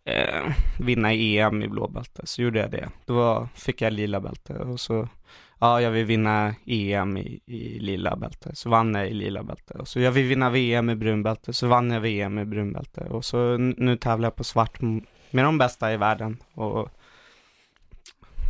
[0.04, 2.88] eh, vinna EM i blåbälte, så gjorde jag det.
[3.06, 5.08] Då fick jag lila bälte och så,
[5.58, 9.74] ja, jag vill vinna EM i, i lila bälte, så vann jag i lila bälte.
[9.74, 13.00] Och så jag vill vinna VM i brunbälte, så vann jag VM i brunbälte.
[13.00, 14.80] Och så nu tävlar jag på svart
[15.30, 16.36] med de bästa i världen.
[16.54, 16.88] Och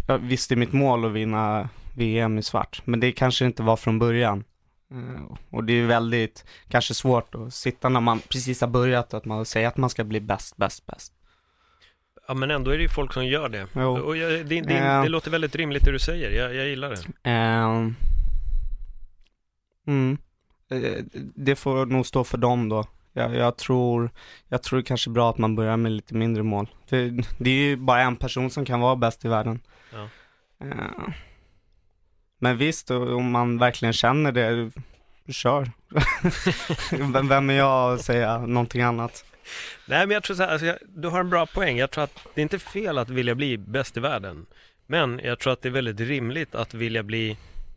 [0.06, 3.98] jag visste mitt mål att vinna VM i svart, men det kanske inte var från
[3.98, 4.44] början.
[4.92, 9.24] Uh, och det är väldigt, kanske svårt att sitta när man precis har börjat, att
[9.24, 11.12] man säger att man ska bli bäst, bäst, bäst.
[12.28, 13.66] Ja men ändå är det ju folk som gör det.
[13.72, 13.98] Jo.
[13.98, 16.90] Och jag, det, det, uh, det, låter väldigt rimligt det du säger, jag, jag gillar
[16.90, 17.30] det.
[17.30, 17.92] Uh,
[19.86, 20.18] mm.
[20.70, 22.84] Eh, det får nog stå för dem då.
[23.12, 24.10] Jag, jag, tror,
[24.48, 26.68] jag tror det kanske är bra att man börjar med lite mindre mål.
[26.88, 29.60] Det, det är ju bara en person som kan vara bäst i världen.
[29.94, 30.08] Ja.
[30.66, 31.08] Uh,
[32.38, 34.70] men visst, om man verkligen känner det,
[35.32, 35.70] kör.
[37.28, 39.24] Vem är jag att säga någonting annat?
[39.86, 41.76] Nej, men jag tror så här, alltså, du har en bra poäng.
[41.78, 44.46] Jag tror att det är inte fel att vilja bli bäst i världen.
[44.86, 47.36] Men jag tror att det är väldigt rimligt att vilja bli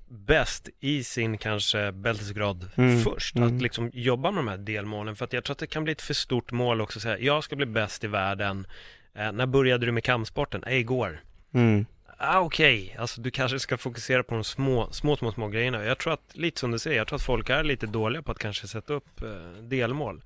[0.09, 3.35] bäst i sin kanske bältesgrad Mm, först.
[3.35, 3.55] mm.
[3.55, 5.15] Att liksom jobba med de här delmålen.
[5.15, 7.19] För att jag tror att det kan bli ett för stort mål också att säga,
[7.19, 8.67] jag ska bli bäst i världen.
[9.15, 10.63] Eh, när började du med kampsporten?
[10.63, 11.21] Eh, igår.
[11.53, 11.85] Mm.
[12.19, 15.83] Ah, Okej, alltså du kanske ska fokusera på de små, små, små, små grejerna.
[15.85, 18.31] Jag tror att, lite som du säger, jag tror att folk är lite dåliga på
[18.31, 19.29] att kanske sätta upp eh,
[19.61, 20.23] delmål.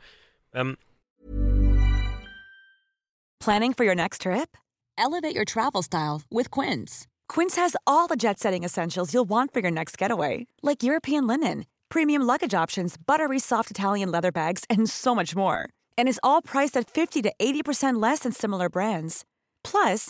[0.55, 0.77] Um...
[3.43, 4.57] Planning for your next trip?
[4.97, 7.07] Elevate your travel style with Quince.
[7.35, 11.27] Quince has all the jet setting essentials you'll want for your next getaway, like European
[11.27, 15.57] linen, premium luggage options, buttery soft Italian leather bags, and so much more.
[15.97, 19.25] And is all priced at 50 to 80% less than similar brands.
[19.63, 20.09] Plus,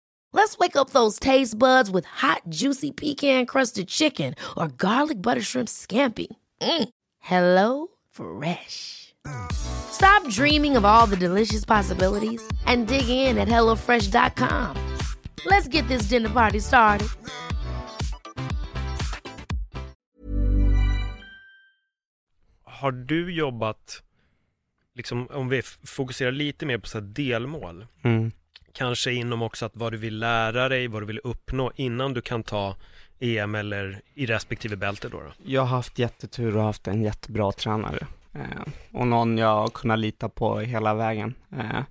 [0.33, 5.67] Let's wake up those taste buds with hot, juicy pecan-crusted chicken or garlic butter shrimp
[5.69, 6.27] scampi.
[6.61, 6.89] Mm.
[7.19, 9.13] Hello Fresh.
[9.51, 14.75] Stop dreaming of all the delicious possibilities and dig in at HelloFresh.com.
[15.45, 17.07] Let's get this dinner party started.
[22.63, 24.03] har du jobbat,
[24.93, 28.31] liksom om vi f- fokuserar lite mer på så här delmål, Mm.
[28.73, 32.21] Kanske inom också att vad du vill lära dig, vad du vill uppnå innan du
[32.21, 32.75] kan ta
[33.19, 35.17] EM eller i respektive bälte då?
[35.17, 35.31] då?
[35.45, 38.07] Jag har haft jättetur och haft en jättebra tränare.
[38.33, 41.33] Eh, och någon jag har kunnat lita på hela vägen.
[41.57, 41.81] Eh,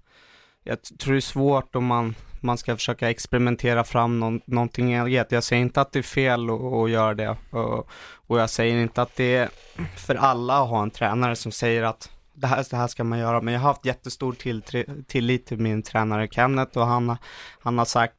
[0.64, 5.33] jag tror det är svårt om man, man ska försöka experimentera fram någon, någonting eget.
[5.33, 7.37] Jag säger inte att det är fel att, att göra det.
[7.51, 7.88] Och,
[8.27, 9.49] och jag säger inte att det är
[9.97, 13.18] för alla att ha en tränare som säger att det här, det här ska man
[13.18, 13.40] göra.
[13.40, 14.33] Men jag har haft jättestor
[15.07, 17.18] tillit till min tränare Kenneth och han, har-
[17.61, 18.14] han har sagt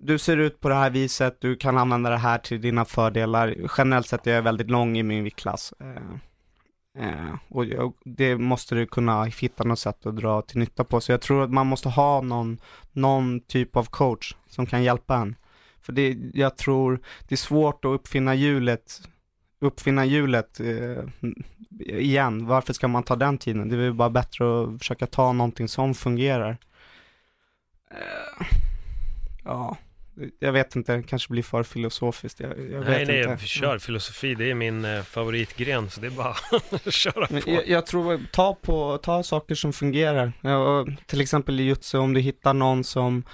[0.00, 3.56] du ser ut på det här viset, du kan använda det här till dina fördelar.
[3.78, 5.74] Generellt sett är jag väldigt lång i min viktklass.
[5.80, 10.84] Eh, eh, och jag, det måste du kunna hitta något sätt att dra till nytta
[10.84, 11.00] på.
[11.00, 12.58] Så jag tror att man måste ha någon,
[12.92, 15.36] någon typ av coach som kan hjälpa en.
[15.82, 19.00] För det, jag tror det är svårt att uppfinna hjulet,
[19.60, 21.04] uppfinna hjulet eh,
[21.80, 22.46] igen.
[22.46, 23.68] Varför ska man ta den tiden?
[23.68, 26.56] Det är väl bara bättre att försöka ta någonting som fungerar.
[27.90, 28.46] Eh,
[29.44, 29.76] ja,
[30.38, 32.40] jag vet inte, det kanske blir för filosofiskt.
[32.40, 33.46] Jag, jag nej, vet nej, inte.
[33.46, 36.34] kör filosofi, det är min eh, favoritgren, så det är bara
[36.86, 37.40] att köra på.
[37.46, 40.32] jag, jag tror, ta på, ta saker som fungerar.
[40.40, 43.24] Ja, till exempel i jutsu, om du hittar någon som,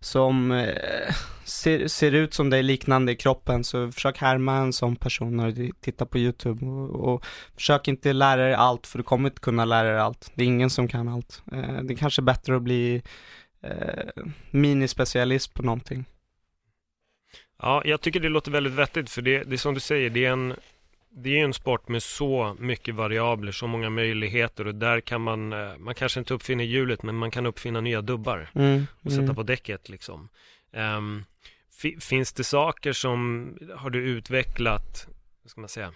[0.00, 4.96] som eh, ser, ser ut som dig liknande i kroppen, så försök härma en sån
[4.96, 6.66] person när du tittar på YouTube.
[6.66, 10.32] Och, och försök inte lära dig allt, för du kommer inte kunna lära dig allt.
[10.34, 11.42] Det är ingen som kan allt.
[11.52, 13.02] Eh, det är kanske bättre att bli
[13.62, 16.04] eh, minispecialist på någonting.
[17.62, 20.24] Ja, jag tycker det låter väldigt vettigt, för det, det är som du säger, det
[20.24, 20.54] är en
[21.12, 25.52] det är en sport med så mycket variabler, så många möjligheter och där kan man,
[25.52, 29.34] eh, man kanske inte uppfinner hjulet men man kan uppfinna nya dubbar Mm, och sätta
[29.34, 30.28] på däcket liksom.
[31.80, 35.08] Fi- finns det saker som har du utvecklat,
[35.42, 35.92] vad ska man säga?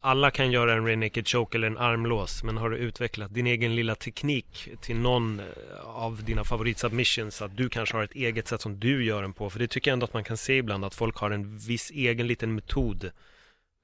[0.00, 3.46] Alla kan göra en rear naked choke eller en armlås, men har du utvecklat din
[3.46, 5.46] egen lilla teknik till någon eh,
[5.84, 9.50] av dina favoritsubmissions, att du kanske har ett eget sätt som du gör den på?
[9.50, 11.90] För det tycker jag ändå att man kan se ibland, att folk har en viss
[11.90, 13.10] egen liten metod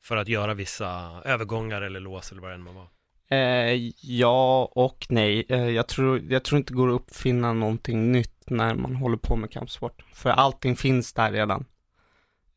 [0.03, 2.87] för att göra vissa övergångar eller lås eller vad det än må vara.
[3.31, 5.47] Eh, ja och nej.
[5.49, 9.17] Eh, jag, tror, jag tror inte det går att uppfinna någonting nytt när man håller
[9.17, 10.05] på med kampsport.
[10.15, 11.65] För allting finns där redan.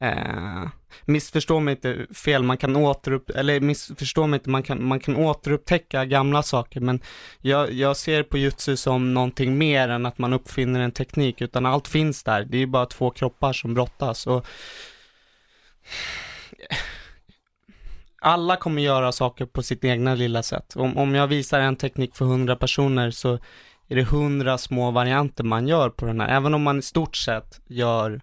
[0.04, 0.70] Eh,
[1.06, 5.16] missförstå mig inte fel, man kan återupp, eller missförstå mig inte, man kan, man kan
[5.16, 7.02] återupptäcka gamla saker, men
[7.42, 11.66] jag, jag ser på jutsu som någonting mer än att man uppfinner en teknik, utan
[11.66, 12.46] allt finns där.
[12.46, 14.46] Det är ju bara två kroppar som brottas och
[18.24, 20.76] alla kommer göra saker på sitt egna lilla sätt.
[20.76, 23.34] Om, om jag visar en teknik för hundra personer så
[23.88, 26.28] är det hundra små varianter man gör på den här.
[26.28, 28.22] Även om man i stort sett gör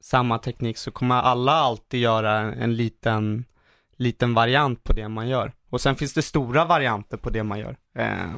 [0.00, 3.44] samma teknik så kommer alla alltid göra en, liten,
[3.96, 5.52] liten variant på det man gör.
[5.70, 7.76] Och sen finns det stora varianter på det man gör.
[7.94, 8.34] Eh,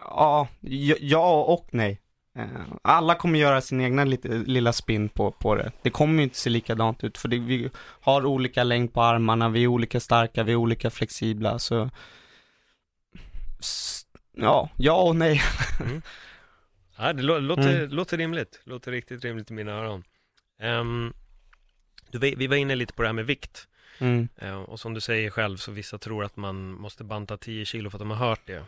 [0.00, 0.48] ja,
[1.00, 2.01] ja och nej.
[2.38, 2.44] Eh,
[2.82, 5.72] Alla kommer göra sin egna lilla spin på, på det.
[5.82, 9.48] Det kommer ju inte se likadant ut för det, vi har olika längd på armarna,
[9.48, 11.90] vi är olika starka, vi är olika flexibla så
[14.34, 15.40] Ja, ja och nej.
[16.98, 17.90] Ja, det lå- låter, Mm.
[17.90, 18.60] låter rimligt.
[18.64, 20.04] Låter riktigt rimligt i mina öron.
[20.60, 21.12] Ehm,
[22.10, 23.68] du, vi var inne lite på det här med vikt.
[23.98, 24.28] Mm.
[24.36, 27.90] Eh, och som du säger själv så vissa tror att man måste banta 10 kilo
[27.90, 28.64] för att de har hört det.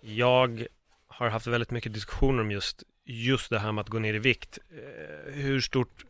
[0.00, 0.66] Jag
[1.10, 4.18] har haft väldigt mycket diskussioner om just, just det här med att gå ner i
[4.18, 4.58] vikt.
[4.70, 6.04] Eh, hur stort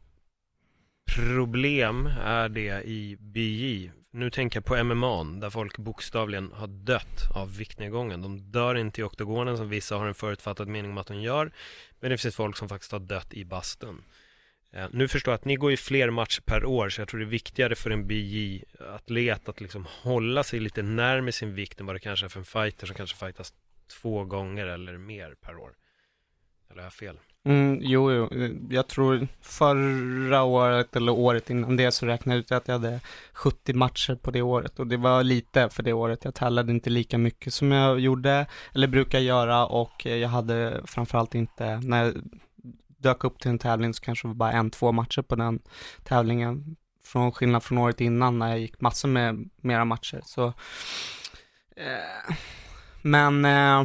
[1.16, 3.90] problem är det i BJ?
[4.12, 8.22] Nu tänker jag på MMA där folk bokstavligen har dött av viktnedgången.
[8.22, 11.52] De dör inte i oktogonen som vissa har en förutfattad mening om att de gör.
[12.00, 14.02] Men det finns folk som faktiskt har dött i bastun.
[14.72, 17.20] Eh, nu förstår jag att ni går ju fler matcher per år så jag tror
[17.20, 21.86] det är viktigare för en BJ-atlet att liksom hålla sig lite närmare sin vikt än
[21.86, 23.52] vad det kanske är för en fighter som kanske fightas
[24.00, 25.72] två gånger eller mer per år.
[26.70, 27.18] Eller har jag fel?
[27.44, 28.29] Mm, jo, jo,
[28.70, 33.00] jag tror förra året eller året innan det så räknade jag ut att jag hade
[33.33, 36.24] 70 matcher på det året och det var lite för det året.
[36.24, 41.35] Jag tävlade inte lika mycket som jag gjorde eller brukar göra och jag hade framförallt
[41.35, 42.14] inte, när jag
[42.87, 45.61] dök upp till en tävling så kanske det var bara en, två matcher på den
[46.05, 46.76] tävlingen.
[47.05, 50.20] Från skillnad från året innan när jag gick massor med mera matcher.
[50.24, 50.46] Så,
[51.76, 52.37] eh,
[53.02, 53.84] men eh,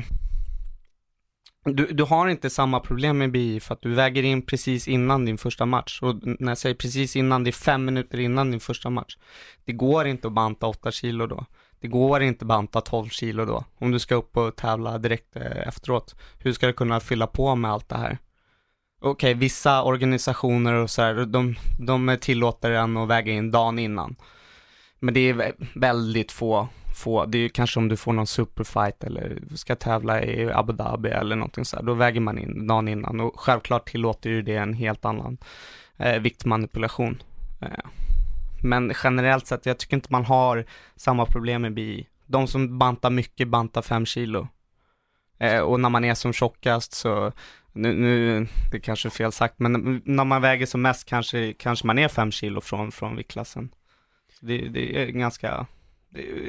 [1.65, 5.25] du, du har inte samma problem med BI för att du väger in precis innan
[5.25, 5.99] din första match.
[6.01, 9.17] Och när jag säger precis innan, det är fem minuter innan din första match.
[9.65, 11.45] Det går inte att banta 8 kilo då.
[11.79, 13.63] Det går inte att banta 12 kilo då.
[13.77, 16.15] Om du ska upp och tävla direkt eh, efteråt.
[16.39, 18.17] Hur ska du kunna fylla på med allt det här?
[19.01, 23.79] Okej, okay, vissa organisationer och så här, de, de tillåter en att väga in dagen
[23.79, 24.15] innan.
[24.99, 29.03] Men det är väldigt få få, det är ju kanske om du får någon superfight
[29.03, 32.87] eller ska tävla i Abu Dhabi eller någonting så här, då väger man in dagen
[32.87, 35.37] innan och självklart tillåter ju det en helt annan
[35.97, 37.21] eh, viktmanipulation.
[37.61, 37.85] Eh,
[38.63, 42.07] men generellt sett, jag tycker inte man har samma problem med BI.
[42.25, 44.47] De som bantar mycket bantar 5 kilo.
[45.39, 47.31] Eh, och när man är som tjockast så,
[47.73, 51.53] nu, nu det är kanske är fel sagt, men när man väger som mest kanske,
[51.53, 53.69] kanske man är 5 kilo från, från viktklassen.
[54.41, 55.67] Det, det är ganska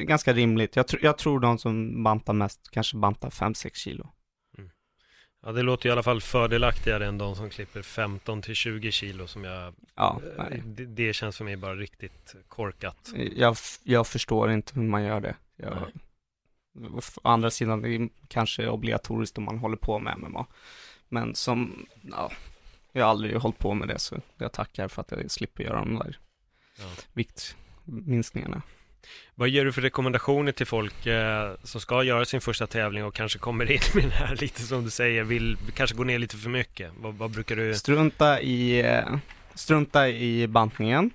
[0.02, 0.76] ganska rimligt.
[0.76, 4.09] Jag, tr jag tror de som bantar mest kanske bantar 5-6 kilo.
[4.59, 4.70] Mm.
[5.42, 9.26] Ja, det låter i alla fall fördelaktigare än de som klipper 15 till 20 kilo
[9.26, 9.74] som jag...
[9.94, 10.62] Ja, eh, nej.
[10.66, 13.12] Det, det, känns för mig bara riktigt korkat.
[13.37, 15.37] Jag, jag förstår inte hur man gör det.
[15.57, 15.79] Jag,
[16.92, 20.46] å andra sidan, det är kanske obligatoriskt om man håller på med MMA.
[21.09, 22.31] Men som, ja,
[22.92, 25.79] jag har aldrig hållit på med det så jag tackar för att jag slipper göra
[25.79, 26.18] de där
[26.79, 26.85] ja.
[27.12, 28.62] viktminskningarna.
[29.35, 33.14] Vad ger du för rekommendationer till folk eh, som ska göra sin första tävling och
[33.14, 36.37] kanske kommer in med det här lite som du säger, vill kanske gå ner lite
[36.37, 36.90] för mycket?
[37.01, 37.75] Vad, vad brukar du?
[37.75, 39.16] Strunta i, eh,
[39.55, 41.11] strunta i bantningen.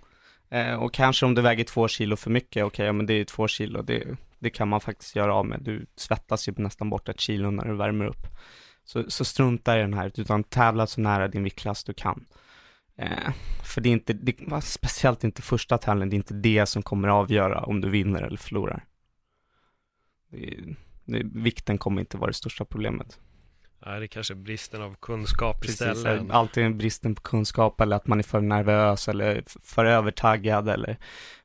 [0.49, 3.13] Eh, och kanske om du väger två kilo för mycket, okej, okay, ja, men det
[3.13, 4.04] är två kilo, det,
[4.39, 5.60] det kan man faktiskt göra av med.
[5.62, 8.27] Du svettas ju nästan bort ett kilo när du värmer upp.
[8.86, 12.25] Så, så strunta i den här, utan tävla så nära din viktklass du kan.
[13.01, 13.33] Eh,
[13.63, 17.07] för det är inte, det, speciellt inte första tävlingen, det är inte det som kommer
[17.07, 18.85] avgöra om du vinner eller förlorar.
[20.31, 23.19] Det, det, vikten kommer inte vara det största problemet.
[23.85, 26.31] Nej, det är kanske bristen av kunskap Precis, istället.
[26.31, 30.97] Alltid bristen på kunskap eller att man är för nervös eller för övertaggad eller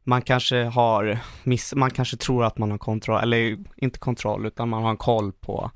[0.05, 4.69] man kanske har, miss, man kanske tror att man har kontroll, eller inte kontroll, utan
[4.69, 5.71] man har en koll på,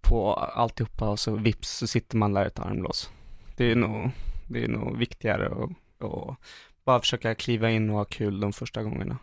[0.00, 3.10] på alltihopa och så vips så sitter man där i ett armlås.
[3.56, 4.10] Det är nog
[4.52, 5.70] det är nog viktigare att,
[6.04, 6.36] att
[6.84, 9.18] bara försöka kliva in och ha kul de första gångerna.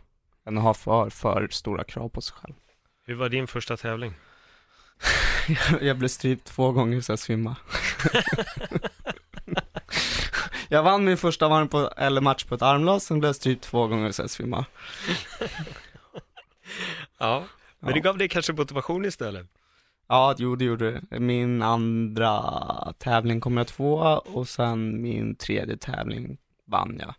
[0.46, 2.54] Än att ha för, för stora krav på sig själv.
[3.06, 4.14] Hur var din första tävling?
[5.82, 7.56] jag blev strypt två gånger så jag svimmade.
[10.70, 13.64] jag vann min första varm på, eller match på ett armlås, sen blev jag strypt
[13.64, 14.66] två gånger så jag svimmade.
[17.18, 17.46] ja,
[17.80, 19.48] men det gav dig kanske motivation istället?
[20.08, 21.20] Ja, jo det gjorde det.
[21.20, 27.14] Min andra tävling kom jag tvåa och sen min tredje tävling vann jag.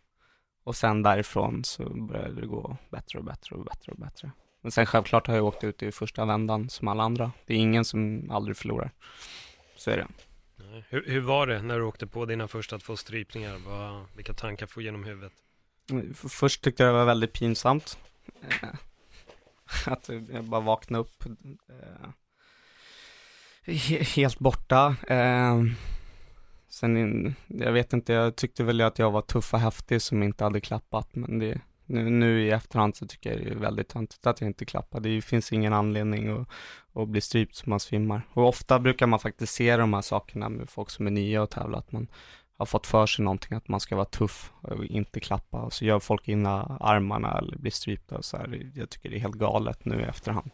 [0.64, 4.30] Och sen därifrån så började det gå bättre och bättre och bättre och bättre.
[4.60, 7.32] Men sen självklart har jag åkt ut i första vändan som alla andra.
[7.46, 8.90] Det är ingen som aldrig förlorar.
[9.76, 10.06] Så är det.
[10.88, 13.58] Hur, hur var det när du åkte på dina första två strypningar?
[13.66, 15.32] Vad, vilka tankar får genom huvudet?
[16.14, 17.98] Först tyckte jag det var väldigt pinsamt.
[18.42, 18.68] Eh,
[19.92, 21.24] att jag bara vaknade upp.
[24.16, 24.96] Helt borta.
[25.08, 25.62] Eh,
[26.68, 30.44] sen, jag vet inte, jag tyckte väl att jag var tuff och häftig som inte
[30.44, 34.26] hade klappat, men det, nu, nu i efterhand så tycker jag det är väldigt töntigt
[34.26, 35.08] att jag inte klappade.
[35.08, 36.48] Det finns ingen anledning att,
[36.94, 38.22] att bli strypt som man svimmar.
[38.32, 41.50] Och ofta brukar man faktiskt se de här sakerna med folk som är nya och
[41.50, 42.08] tävlar, att man
[42.56, 45.84] har fått för sig någonting, att man ska vara tuff och inte klappa och så
[45.84, 48.70] gör folk in armarna eller blir strypta och så här.
[48.74, 50.50] Jag tycker det är helt galet nu i efterhand.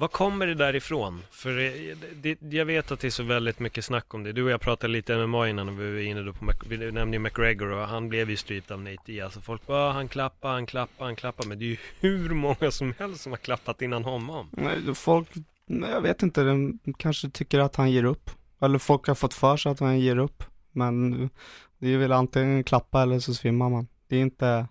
[0.00, 1.22] Vad kommer det därifrån?
[1.30, 4.32] För eh, det, det, jag vet att det är så väldigt mycket snack om det.
[4.32, 7.16] Du och jag pratade lite MMA innan och vi var inne då på, vi nämnde
[7.16, 9.24] ju McGregor och han blev ju strypt av Nate Diaz.
[9.24, 11.46] Alltså folk bara, ah, han klappar, han klappar, han klappar.
[11.46, 14.48] Men det är ju hur många som helst som har klappat innan honom.
[14.50, 15.28] Nej, folk,
[15.66, 18.30] jag vet inte, de kanske tycker att han ger upp.
[18.60, 20.44] Eller folk har fått för sig att han ger upp.
[20.72, 21.30] Men
[21.78, 23.88] det är väl antingen klappa eller så svimmar man.
[24.08, 24.66] Det är inte,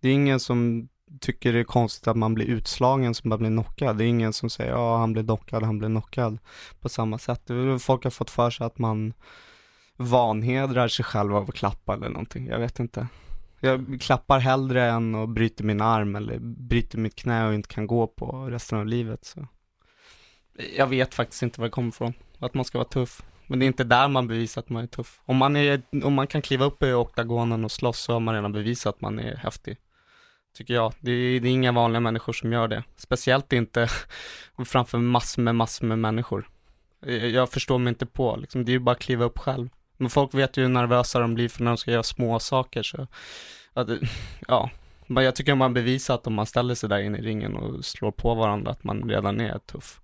[0.00, 0.88] det är ingen som
[1.20, 3.98] tycker det är konstigt att man blir utslagen som bara blir knockad.
[3.98, 6.38] Det är ingen som säger ja han blir knockad, han blir knockad
[6.80, 7.50] på samma sätt.
[7.80, 9.14] Folk har fått för sig att man
[9.96, 12.46] vanhedrar sig själv av att klappa eller någonting.
[12.46, 13.06] Jag vet inte.
[13.60, 17.86] Jag klappar hellre än och bryter min arm eller bryter mitt knä och inte kan
[17.86, 19.24] gå på resten av livet.
[19.24, 19.46] Så.
[20.76, 22.12] Jag vet faktiskt inte var det kommer ifrån.
[22.38, 23.22] Att man ska vara tuff.
[23.46, 25.20] Men det är inte där man bevisar att man är tuff.
[25.24, 28.34] Om man, är, om man kan kliva upp i oktagonen och slåss så har man
[28.34, 29.76] redan bevisat att man är häftig.
[30.54, 30.92] Tycker jag.
[31.00, 32.84] Det är, det är inga vanliga människor som gör det.
[32.96, 33.88] Speciellt inte
[34.66, 36.48] framför massor med massor med människor.
[37.32, 39.68] Jag förstår mig inte på, liksom, det är ju bara att kliva upp själv.
[39.96, 42.82] Men folk vet ju hur nervösa de blir för när de ska göra små saker
[42.82, 43.06] så,
[43.72, 43.88] att,
[44.48, 44.70] ja.
[45.06, 47.84] Men jag tycker man bevisar att om man ställer sig där inne i ringen och
[47.84, 50.00] slår på varandra att man redan är tuff.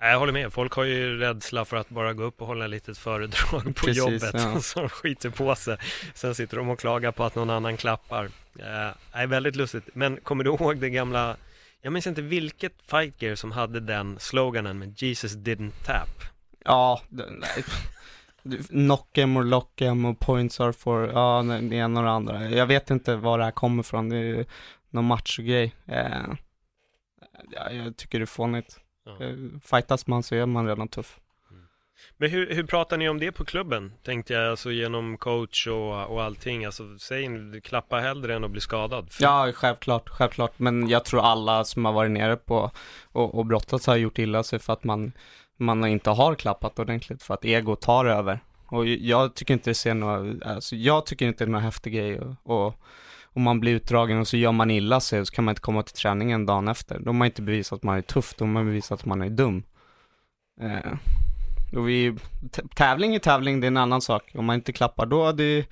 [0.00, 0.52] Jag håller med.
[0.52, 3.72] Folk har ju rädsla för att bara gå upp och hålla ett litet föredrag på
[3.72, 4.30] Precis, jobbet.
[4.32, 4.60] Ja.
[4.62, 5.76] Så de skiter på sig.
[6.14, 8.28] Sen sitter de och klagar på att någon annan klappar.
[8.58, 9.84] Eh, är väldigt lustigt.
[9.92, 11.36] Men kommer du ihåg det gamla,
[11.82, 16.08] jag minns inte vilket fight gear som hade den sloganen med Jesus didn't tap.
[16.64, 17.64] Ja, nej.
[18.68, 22.50] Knock em och lock em och points are for, ja, det ena och det andra.
[22.50, 24.08] Jag vet inte var det här kommer ifrån.
[24.08, 24.46] Det är
[24.90, 25.74] någon machogrej.
[25.86, 26.26] Eh,
[27.50, 28.80] ja, jag tycker det är fånigt.
[29.04, 29.24] Ja.
[29.24, 31.18] Eh, fightas man så är man redan tuff.
[32.16, 33.92] Men hur, hur pratar ni om det på klubben?
[34.02, 36.64] Tänkte jag, alltså genom coach och, och allting.
[36.64, 39.10] Alltså säg ni, klappa hellre än att bli skadad.
[39.20, 40.58] Ja, självklart, självklart.
[40.58, 42.70] Men jag tror alla som har varit nere på
[43.12, 45.12] och, och brottats har gjort illa sig för att man,
[45.56, 47.22] man inte har klappat ordentligt.
[47.22, 48.40] För att ego tar över.
[48.66, 51.92] Och jag tycker inte det ser några, alltså jag tycker inte det är någon häftig
[51.92, 52.74] grej och, och
[53.32, 55.82] om man blir utdragen och så gör man illa sig så kan man inte komma
[55.82, 56.98] till träningen dagen efter.
[56.98, 59.22] Då har man inte bevisat att man är tuff, då har man bevisat att man
[59.22, 59.62] är dum.
[60.60, 60.92] Eh,
[61.76, 62.16] och vi,
[62.74, 64.30] tävling är tävling, det är en annan sak.
[64.34, 65.66] Om man inte klappar då, det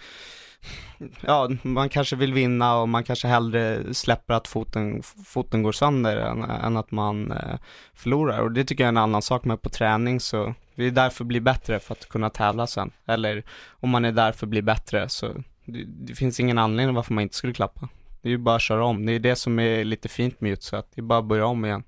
[1.20, 6.16] ja, man kanske vill vinna och man kanske hellre släpper att foten, foten går sönder
[6.16, 7.58] än, än att man eh,
[7.94, 8.40] förlorar.
[8.40, 11.24] Och det tycker jag är en annan sak med på träning så det är därför
[11.24, 12.90] bli bättre för att kunna tävla sen.
[13.06, 15.26] Eller om man är där för att bli bättre så
[15.64, 17.88] det, det, finns ingen anledning varför man inte skulle klappa.
[18.22, 19.06] Det är ju bara att köra om.
[19.06, 21.46] Det är det som är lite fint med jutsu, att det är bara att börja
[21.46, 21.82] om igen.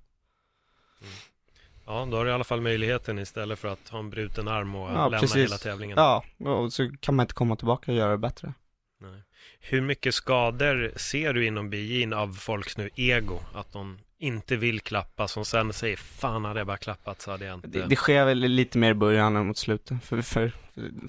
[1.88, 4.74] Ja, då har du i alla fall möjligheten istället för att ha en bruten arm
[4.74, 5.36] och ja, lämna precis.
[5.36, 5.98] hela tävlingen.
[5.98, 8.52] Ja, och så kan man inte komma tillbaka och göra det bättre.
[9.00, 9.22] Nej.
[9.60, 13.40] Hur mycket skador ser du inom BJ'n av folks nu ego?
[13.54, 17.44] Att de inte vill klappa som sen säger Fan hade jag bara klappat så hade
[17.44, 20.52] jag inte Det, det sker väl lite mer i början än mot slutet för, för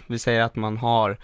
[0.08, 1.18] vi säger att man har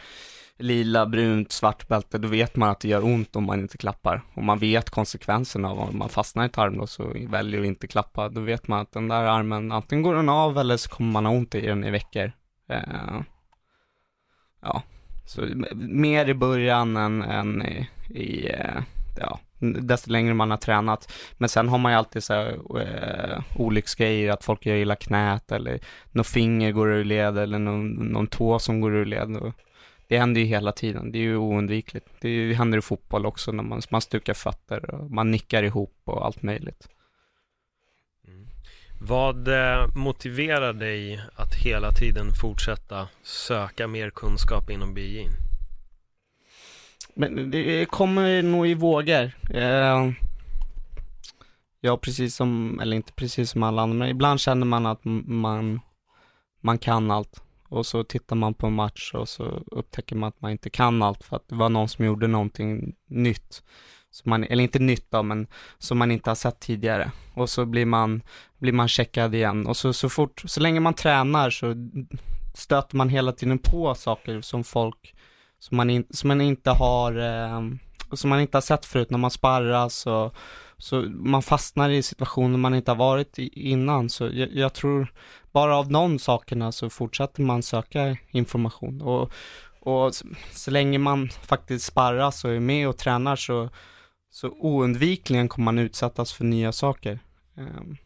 [0.59, 4.21] lila, brunt, svart bälte, då vet man att det gör ont om man inte klappar.
[4.33, 7.87] Och man vet konsekvenserna av om man fastnar i ett armlås och väljer att inte
[7.87, 8.29] klappa.
[8.29, 11.25] Då vet man att den där armen, antingen går den av eller så kommer man
[11.25, 12.31] ha ont i den i veckor.
[12.69, 13.21] Eh,
[14.61, 14.81] ja,
[15.25, 15.41] så
[15.75, 18.81] mer i början än, än i, i eh,
[19.19, 21.13] ja, desto längre man har tränat.
[21.37, 25.51] Men sen har man ju alltid så här, eh, olycksgrejer, att folk gör illa knät
[25.51, 25.79] eller
[26.11, 29.37] något finger går ur led eller någon, någon tå som går ur led.
[29.37, 29.53] Och
[30.07, 32.07] det händer ju hela tiden, det är ju oundvikligt.
[32.19, 36.25] Det, händer i fotboll också när man, man stukar fötter och man nickar ihop och
[36.25, 36.87] allt möjligt.
[38.27, 38.47] Mm.
[39.01, 45.31] Vad eh, motiverar dig att hela tiden fortsätta söka mer kunskap inom biologin?
[47.13, 49.31] Men det kommer nog i vågor.
[49.53, 50.11] Eh,
[51.81, 55.79] ja, precis som, eller inte precis som alla andra, men ibland känner man att man,
[56.61, 60.41] man kan allt och så tittar man på en match och så upptäcker man att
[60.41, 63.63] man inte kan allt för att det var någon som gjorde någonting nytt.
[64.11, 65.47] Som man, eller inte nytt då, men
[65.77, 67.11] som man inte har sett tidigare.
[67.33, 68.21] Och så blir man,
[68.57, 69.67] blir man checkad igen.
[69.67, 71.75] Och så, så fort, så länge man tränar så
[72.53, 75.15] stöter man hela tiden på saker som folk,
[75.59, 77.61] som man, in, som man inte har, eh,
[78.11, 80.35] som man inte har sett förut när man sparras och
[80.77, 84.09] så man fastnar i situationer man inte har varit i innan.
[84.09, 85.13] Så jag, jag tror
[85.55, 89.01] bara av de sakerna så fortsätter man söka information.
[89.01, 89.31] Och,
[89.79, 93.69] och så, så länge man faktiskt sparras och är med och tränar så,
[94.29, 97.19] så oundvikligen kommer man utsättas för nya saker.
[97.57, 97.97] Ehm,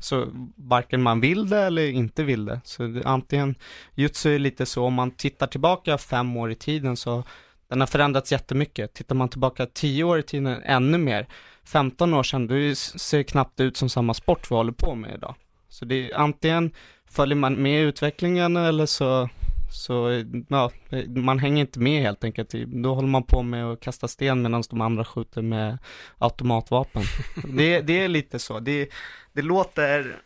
[0.00, 0.26] så
[0.56, 2.60] varken man vill det eller inte vill det.
[2.64, 3.54] Så det, antingen,
[3.94, 7.22] jutsu är lite så, om man tittar tillbaka fem år i tiden så
[7.68, 8.94] den har förändrats jättemycket.
[8.94, 11.26] Tittar man tillbaka tio år i tiden, ännu mer.
[11.64, 15.14] 15 år sedan, då ser det knappt ut som samma sport vi håller på med
[15.14, 15.34] idag.
[15.74, 16.70] Så det är antingen
[17.10, 19.28] följer man med i utvecklingen eller så,
[19.70, 20.70] så ja,
[21.06, 22.54] man hänger inte med helt enkelt.
[22.66, 25.78] Då håller man på med att kasta sten medan de andra skjuter med
[26.18, 27.02] automatvapen.
[27.56, 28.88] det, det är lite så, det,
[29.32, 30.16] det låter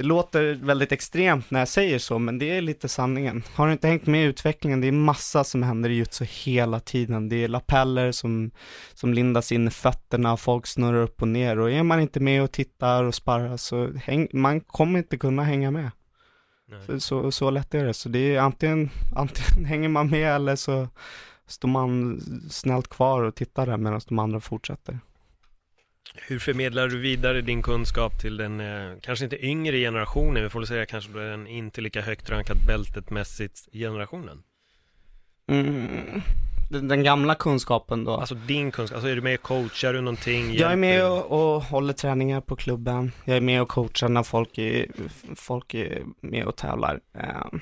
[0.00, 3.42] det låter väldigt extremt när jag säger så, men det är lite sanningen.
[3.54, 6.80] Har du inte hängt med i utvecklingen, det är massa som händer i jutsu hela
[6.80, 7.28] tiden.
[7.28, 8.50] Det är lappeller som,
[8.94, 12.42] som lindas in i fötterna, folk snurrar upp och ner och är man inte med
[12.42, 15.90] och tittar och sparrar så häng, man kommer inte kunna hänga med.
[16.86, 17.94] Så, så, så, lätt är det.
[17.94, 20.88] Så det är antingen, antingen hänger man med eller så
[21.46, 22.20] står man
[22.50, 24.98] snällt kvar och tittar där medan de andra fortsätter.
[26.14, 30.60] Hur förmedlar du vidare din kunskap till den, eh, kanske inte yngre generationen, vi får
[30.60, 34.42] väl säga kanske den inte lika högt rankad bältetmässigt generationen?
[35.46, 36.22] Mm.
[36.70, 38.16] Den, den, gamla kunskapen då?
[38.16, 40.54] Alltså din kunskap, alltså är du med och coachar du någonting?
[40.54, 43.12] Jag är med och, och, håller träningar på klubben.
[43.24, 44.86] Jag är med och coachar när folk är,
[45.36, 47.00] folk är med och tävlar.
[47.16, 47.60] Uh,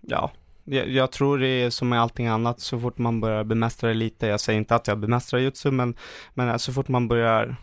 [0.00, 0.32] ja,
[0.64, 3.94] jag, jag, tror det är som med allting annat, så fort man börjar bemästra det
[3.94, 5.94] lite, jag säger inte att jag bemästrar jutsu, men,
[6.34, 7.56] men så fort man börjar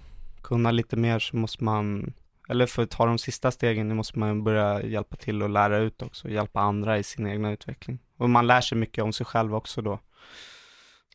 [0.47, 2.13] kunna lite mer så måste man,
[2.49, 6.01] eller för att ta de sista stegen, måste man börja hjälpa till och lära ut
[6.01, 7.99] också, hjälpa andra i sin egna utveckling.
[8.17, 9.99] Och man lär sig mycket om sig själv också då.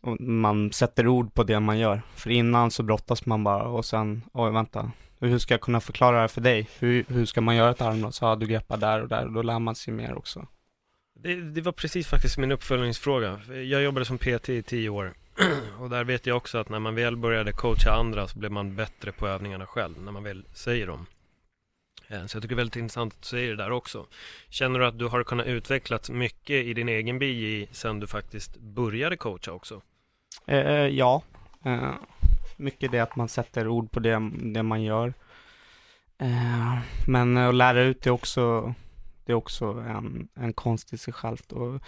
[0.02, 2.02] Och man sätter ord på det man gör.
[2.14, 6.14] För innan så brottas man bara och sen, oj vänta, hur ska jag kunna förklara
[6.14, 6.68] det här för dig?
[6.78, 8.14] Hur, hur ska man göra ett armbrott?
[8.14, 10.46] Så, ja, du greppar där och där och då lär man sig mer också.
[11.14, 13.40] Det, det var precis faktiskt min uppföljningsfråga.
[13.48, 15.14] Jag jobbade som PT i tio år
[15.80, 18.76] och där vet jag också att när man väl började coacha andra så blev man
[18.76, 21.06] bättre på övningarna själv, när man väl säger dem.
[22.08, 24.06] Eh, så jag tycker det är väldigt intressant att du säger det där också.
[24.48, 28.56] Känner du att du har kunnat utvecklas mycket i din egen BJ sen du faktiskt
[28.56, 29.82] började coacha också?
[30.46, 31.22] Eh, eh, ja,
[31.64, 31.92] eh,
[32.56, 35.14] mycket det att man sätter ord på det, det man gör.
[36.18, 38.74] Eh, men att lära ut det också,
[39.24, 41.52] det är också en, en konst i sig självt.
[41.52, 41.82] Och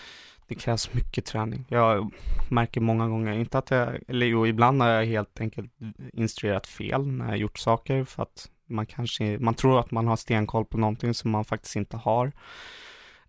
[0.47, 1.65] det krävs mycket träning.
[1.69, 2.13] Jag
[2.49, 5.73] märker många gånger, inte att jag, eller jo, ibland har jag helt enkelt
[6.13, 10.17] instruerat fel när jag gjort saker för att man kanske, man tror att man har
[10.17, 12.33] stenkoll på någonting som man faktiskt inte har.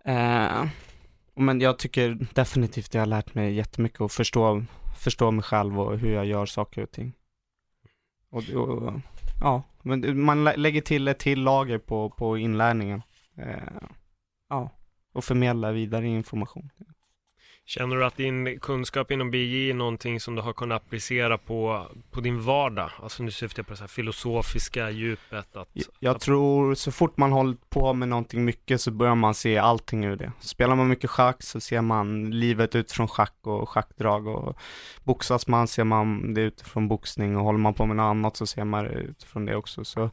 [0.06, 0.66] Eh,
[1.36, 4.66] men jag tycker definitivt jag har lärt mig jättemycket och förstå,
[4.98, 7.14] förstå mig själv och hur jag gör saker och ting.
[8.30, 8.94] Och, och
[9.42, 13.02] ja, men man lägger till ett till lager på, på inlärningen.
[13.38, 13.88] Eh,
[14.50, 14.70] ja,
[15.14, 16.70] och förmedlar vidare information.
[17.68, 21.88] Känner du att din kunskap inom BJ är någonting som du har kunnat applicera på,
[22.12, 22.92] på din vardag?
[23.04, 25.68] Alltså nu syftar jag på det här filosofiska djupet att,
[26.00, 26.22] Jag att...
[26.22, 30.16] tror så fort man håller på med någonting mycket så börjar man se allting ur
[30.16, 30.32] det.
[30.40, 34.58] Spelar man mycket schack så ser man livet utifrån schack och schackdrag och
[35.04, 38.48] boxas man ser man det utifrån boxning och håller man på med något annat så
[38.48, 39.86] ser man det utifrån det också.
[39.86, 40.10] Så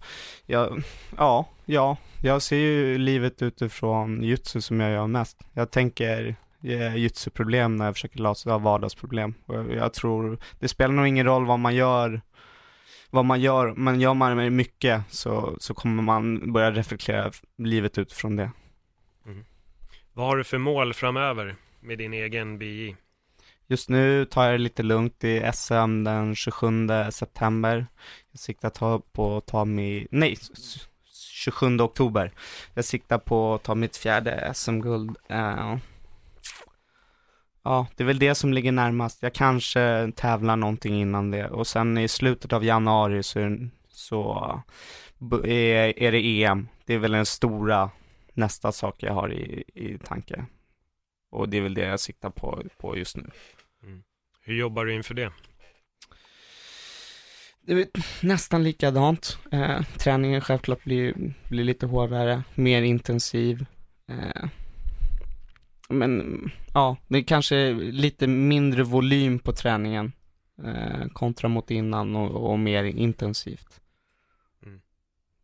[0.46, 0.76] ja,
[1.16, 5.38] ja, ja, jag ser ju livet utifrån jutsu som jag gör mest.
[5.53, 9.35] Jag tänker jujutsu-problem när jag försöker lösa vardagsproblem.
[9.47, 12.21] Och jag tror, det spelar nog ingen roll vad man gör,
[13.11, 17.99] vad man gör, men gör man det mycket så, så kommer man börja reflektera livet
[17.99, 18.51] utifrån det.
[19.27, 19.45] Mm.
[20.13, 22.97] Vad har du för mål framöver med din egen BI?
[23.67, 27.87] Just nu tar jag det lite lugnt i SM den 27 september.
[28.33, 30.37] Jag siktar på att ta mig, nej,
[31.33, 32.33] 27 oktober.
[32.75, 35.17] Jag siktar på att ta mitt fjärde SM-guld.
[35.31, 35.77] Uh,
[37.65, 39.23] Ja, det är väl det som ligger närmast.
[39.23, 43.59] Jag kanske tävlar någonting innan det och sen i slutet av januari så,
[43.89, 44.63] så
[45.45, 46.69] är, är det EM.
[46.87, 47.91] Det är väl den stora
[48.35, 50.47] nästa sak jag har i, i tanke.
[51.31, 53.31] Och det är väl det jag siktar på, på just nu.
[53.83, 54.03] Mm.
[54.41, 55.33] Hur jobbar du inför det?
[57.67, 57.87] Det är
[58.27, 59.39] nästan likadant.
[59.53, 63.67] Eh, träningen självklart blir, blir lite hårdare, mer intensiv.
[64.09, 64.49] Eh,
[65.93, 70.12] men ja, det är kanske lite mindre volym på träningen
[70.64, 73.80] eh, kontra mot innan och, och mer intensivt.
[74.66, 74.80] Mm.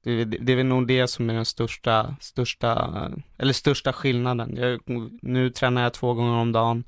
[0.05, 4.57] Det, det, det är väl nog det som är den största, största, eller största skillnaden.
[4.57, 4.81] Jag,
[5.23, 6.85] nu tränar jag två gånger om dagen,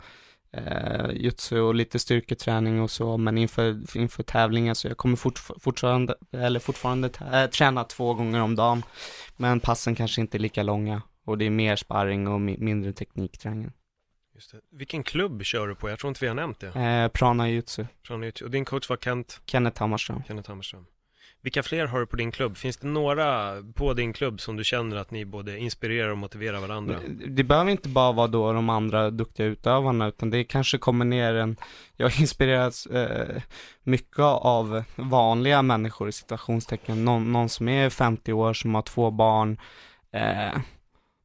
[0.53, 5.39] eh, jutsu och lite styrketräning och så, men inför, inför tävlingen så jag kommer fort,
[5.39, 8.83] fortfarande, eller fortfarande äh, träna två gånger om dagen,
[9.37, 11.03] men passen kanske inte är lika långa.
[11.25, 13.73] Och det är mer sparring och mindre teknikträning.
[14.35, 14.61] Just det.
[14.71, 15.91] Vilken klubb kör du på?
[15.91, 16.81] Jag tror inte vi har nämnt det.
[16.81, 17.87] Eh, Prana Jutsu.
[18.07, 18.45] Prana Jutsu.
[18.45, 19.41] Och din coach var Kent?
[19.47, 20.23] Kenneth Hammarström.
[20.27, 20.87] Kenneth Hammarström.
[21.43, 22.57] Vilka fler har du på din klubb?
[22.57, 26.61] Finns det några på din klubb som du känner att ni både inspirerar och motiverar
[26.61, 27.01] varandra?
[27.29, 31.35] Det behöver inte bara vara då de andra duktiga utövarna utan det kanske kommer ner
[31.35, 31.57] en,
[31.97, 33.43] jag inspireras eh,
[33.83, 39.11] mycket av vanliga människor i situationstecken, någon, någon som är 50 år, som har två
[39.11, 39.59] barn,
[40.13, 40.59] eh,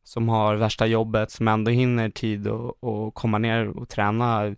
[0.06, 4.56] som har värsta jobbet, som ändå hinner tid och, och komma ner och träna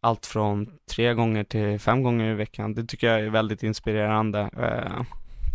[0.00, 2.74] allt från tre gånger till fem gånger i veckan.
[2.74, 4.50] Det tycker jag är väldigt inspirerande.
[4.58, 5.02] Eh,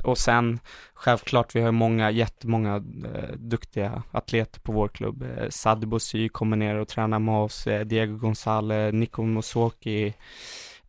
[0.03, 0.59] och sen
[0.93, 5.23] självklart, vi har många, jättemånga eh, duktiga atleter på vår klubb.
[5.23, 10.13] Eh, Sadibou Sy kommer ner och tränar med oss, eh, Diego Gonzalez, Nico Mosoki,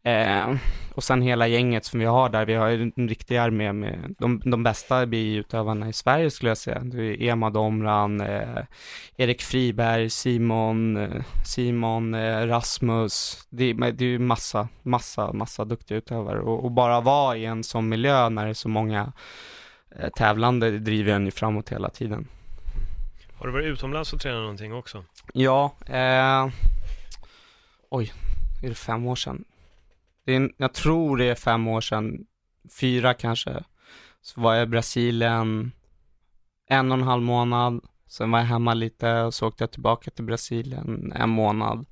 [0.05, 0.55] Eh,
[0.95, 4.43] och sen hela gänget som vi har där, vi har en riktig armé med de,
[4.45, 6.79] de bästa biutövarna i Sverige skulle jag säga.
[6.79, 8.65] Det är Ema Domran, eh,
[9.17, 13.47] Erik Friberg, Simon, eh, Simon, eh, Rasmus.
[13.51, 17.65] Det, det är ju massa, massa, massa duktiga utövare och, och, bara vara i en
[17.65, 19.13] sån miljö när det är så många
[19.99, 22.29] eh, tävlande driver en ju framåt hela tiden.
[23.35, 25.05] Har du varit utomlands och tränat någonting också?
[25.33, 26.49] Ja, eh,
[27.89, 28.13] oj,
[28.63, 29.45] är det fem år sedan?
[30.25, 32.27] Det är, jag tror det är fem år sedan,
[32.81, 33.65] fyra kanske,
[34.21, 35.73] så var jag i Brasilien
[36.69, 40.11] en och en halv månad, sen var jag hemma lite och så åkte jag tillbaka
[40.11, 41.87] till Brasilien en månad.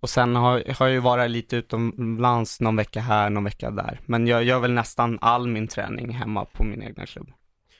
[0.00, 4.00] Och sen har, har jag ju varit lite utomlands någon vecka här, någon vecka där.
[4.06, 7.32] Men jag gör väl nästan all min träning hemma på min egna klubb.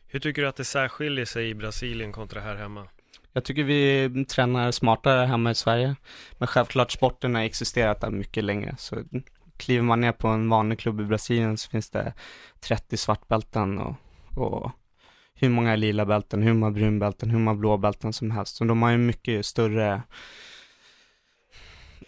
[0.07, 2.87] Hur tycker du att det särskiljer sig i Brasilien kontra här hemma?
[3.33, 5.97] Jag tycker vi tränar smartare hemma i Sverige.
[6.39, 8.75] Men självklart sporten har existerat där mycket längre.
[8.79, 9.05] Så
[9.61, 12.13] kliver man ner på en vanlig klubb i Brasilien så finns det
[12.61, 13.95] 30 svartbälten och,
[14.37, 14.71] och
[15.35, 18.57] hur många lila bälten, hur många brunbälten, hur många blåbälten som helst.
[18.57, 20.03] Så de har ju mycket större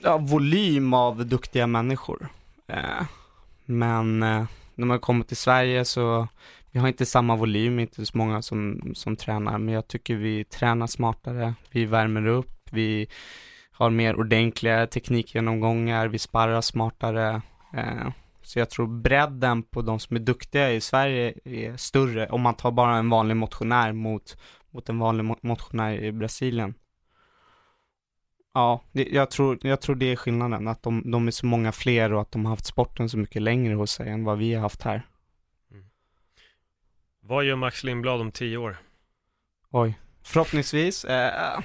[0.03, 2.29] ja, volym av duktiga människor.
[2.67, 3.05] Eh,
[3.65, 4.45] men eh,
[4.75, 6.29] när man kommer till Sverige så
[6.71, 10.45] vi har inte samma volym, inte så många som, som tränar, men jag tycker vi
[10.45, 13.09] tränar smartare, vi värmer upp, vi
[13.83, 17.43] har mer ordentliga teknikgenomgångar, vi sparrar smartare.
[17.75, 18.09] Eh,
[18.43, 22.55] så jag tror bredden på de som är duktiga i Sverige är större om man
[22.55, 24.37] tar bara en vanlig motionär mot,
[24.71, 26.75] mot en vanlig motionär i Brasilien.
[28.55, 31.73] Ja, det, jag, tror, jag tror det är skillnaden, att de, de är så många
[31.73, 34.55] fler och att de har haft sporten så mycket längre hos sig än vad vi
[34.55, 35.07] har haft här.
[35.71, 35.85] Mm.
[37.21, 38.77] Vad gör Max Lindblad om tio år?
[39.71, 41.05] Oj, förhoppningsvis.
[41.05, 41.61] Eh,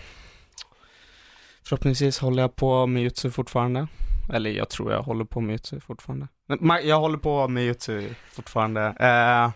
[1.68, 3.88] Förhoppningsvis håller jag på med jutsu fortfarande.
[4.34, 6.28] Eller jag tror jag håller på med jutsu fortfarande.
[6.84, 8.82] Jag håller på med jutsu fortfarande.
[8.82, 9.52] Uh,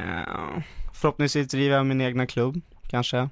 [0.00, 0.62] uh,
[0.94, 3.28] förhoppningsvis driver jag min egna klubb, kanske.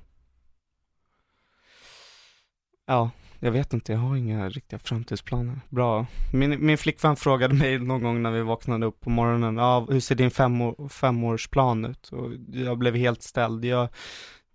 [2.87, 5.61] Ja, jag vet inte, jag har inga riktiga framtidsplaner.
[5.68, 6.07] Bra.
[6.33, 10.01] Min, min flickvän frågade mig någon gång när vi vaknade upp på morgonen, ja, hur
[10.01, 12.09] ser din femår, femårsplan ut?
[12.09, 13.64] Och jag blev helt ställd.
[13.64, 13.89] Jag,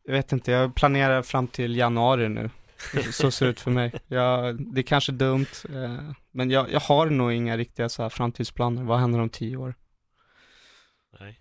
[0.09, 2.49] jag vet inte, jag planerar fram till januari nu.
[3.11, 3.93] Så ser det ut för mig.
[4.07, 5.99] Jag, det är kanske dumt, eh,
[6.31, 8.83] men jag, jag har nog inga riktiga så här framtidsplaner.
[8.83, 9.73] Vad händer om tio år?
[11.19, 11.39] Nej,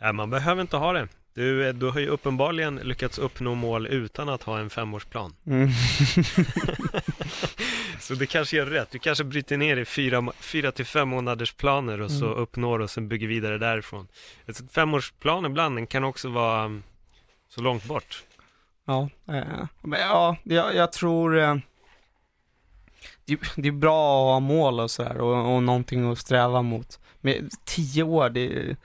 [0.00, 1.08] ja, man behöver inte ha det.
[1.34, 5.34] Du, du har ju uppenbarligen lyckats uppnå mål utan att ha en femårsplan.
[5.46, 5.68] Mm.
[8.00, 8.90] så det kanske gör rätt.
[8.90, 12.38] Du kanske bryter ner i fyra, fyra till fem månaders planer och så mm.
[12.38, 14.08] uppnår och sen bygger vidare därifrån.
[14.46, 16.80] Ett femårsplan ibland kan också vara
[17.56, 18.24] så långt bort?
[18.84, 21.56] Ja, eh, men ja, jag, jag tror eh,
[23.24, 27.00] det, det, är bra att ha mål och sådär och, och någonting att sträva mot.
[27.20, 28.76] Men tio år, det,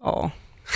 [0.00, 0.30] ja,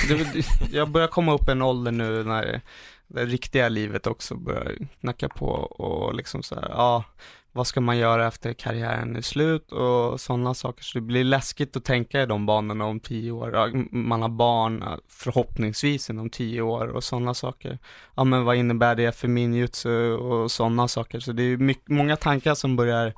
[0.09, 2.61] det, jag börjar komma upp en ålder nu när
[3.07, 7.05] det riktiga livet också börjar knacka på och liksom så här, ja,
[7.53, 10.84] vad ska man göra efter karriären är slut och sådana saker.
[10.84, 13.72] Så det blir läskigt att tänka i de banorna om tio år.
[13.95, 17.78] Man har barn förhoppningsvis inom tio år och sådana saker.
[18.14, 21.20] Ja men vad innebär det för min jutsu och sådana saker.
[21.20, 23.14] Så det är mycket, många tankar som börjar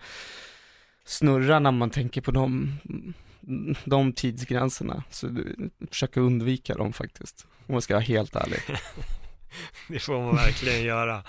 [1.05, 2.73] snurra när man tänker på de,
[3.85, 5.05] de tidsgränserna.
[5.11, 5.45] Så
[5.89, 8.61] försöka undvika dem faktiskt, om man ska vara helt ärlig.
[9.89, 11.25] det får man verkligen göra.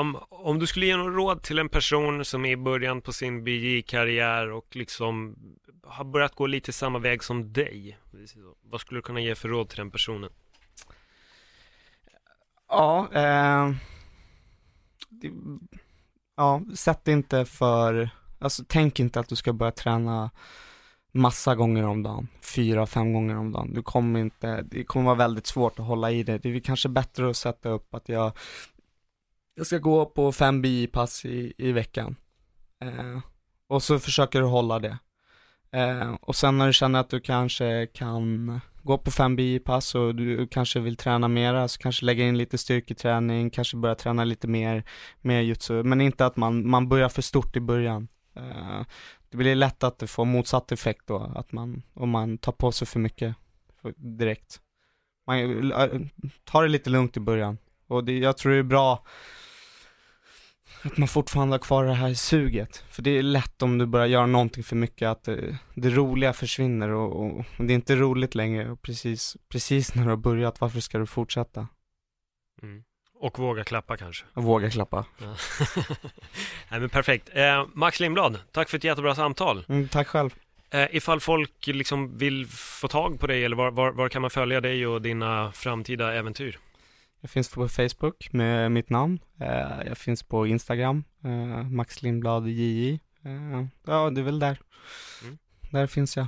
[0.00, 3.12] Um, om du skulle ge något råd till en person som är i början på
[3.12, 5.36] sin BJ-karriär och liksom
[5.82, 7.98] har börjat gå lite samma väg som dig.
[8.62, 10.30] Vad skulle du kunna ge för råd till den personen?
[12.68, 13.74] Ja, eh,
[15.08, 15.30] det,
[16.36, 20.30] ja, sätt inte för, alltså tänk inte att du ska börja träna
[21.16, 23.74] massa gånger om dagen, fyra, fem gånger om dagen.
[23.74, 26.38] Du kommer inte, det kommer vara väldigt svårt att hålla i det.
[26.38, 28.32] Det är kanske bättre att sätta upp att jag
[29.58, 32.16] jag ska gå på fem bipass i, i veckan.
[32.84, 33.20] Eh,
[33.68, 34.98] och så försöker du hålla det.
[35.72, 40.14] Eh, och sen när du känner att du kanske kan gå på fem biopass och
[40.14, 44.48] du kanske vill träna mera så kanske lägga in lite styrketräning, kanske börja träna lite
[44.48, 44.84] mer,
[45.20, 48.08] mer jutsu, men inte att man, man börjar för stort i början.
[48.36, 48.80] Eh,
[49.36, 52.72] det blir lätt att det får motsatt effekt då, att man, om man tar på
[52.72, 53.36] sig för mycket
[53.96, 54.60] direkt.
[55.26, 56.10] Man,
[56.44, 57.58] tar det lite lugnt i början.
[57.86, 59.04] Och det, jag tror det är bra
[60.82, 62.76] att man fortfarande har kvar det här suget.
[62.76, 66.32] För det är lätt om du börjar göra någonting för mycket att det, det roliga
[66.32, 68.70] försvinner och, och, det är inte roligt längre.
[68.70, 71.68] Och precis, precis när du har börjat, varför ska du fortsätta?
[72.62, 72.84] Mm.
[73.18, 74.24] Och våga klappa kanske?
[74.34, 75.04] Våga klappa.
[75.18, 75.26] Ja.
[76.70, 77.28] Nej men perfekt.
[77.32, 79.64] Eh, Max Lindblad, tack för ett jättebra samtal.
[79.68, 80.34] Mm, tack själv.
[80.70, 84.30] Eh, ifall folk liksom vill få tag på dig eller var, var, var, kan man
[84.30, 86.58] följa dig och dina framtida äventyr?
[87.20, 89.18] Jag finns på Facebook med mitt namn.
[89.40, 93.00] Eh, jag finns på Instagram, eh, Max Lindblad JJ.
[93.24, 94.60] Eh, ja, det är väl där.
[95.22, 95.38] Mm.
[95.70, 96.26] Där finns jag.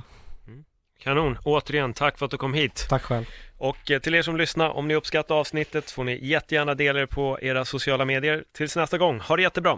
[1.03, 1.37] Kanon!
[1.43, 2.85] Återigen, tack för att du kom hit.
[2.89, 3.25] Tack själv.
[3.57, 7.05] Och eh, till er som lyssnar, om ni uppskattar avsnittet får ni jättegärna dela er
[7.05, 8.43] på era sociala medier.
[8.57, 9.77] Tills nästa gång, ha det jättebra!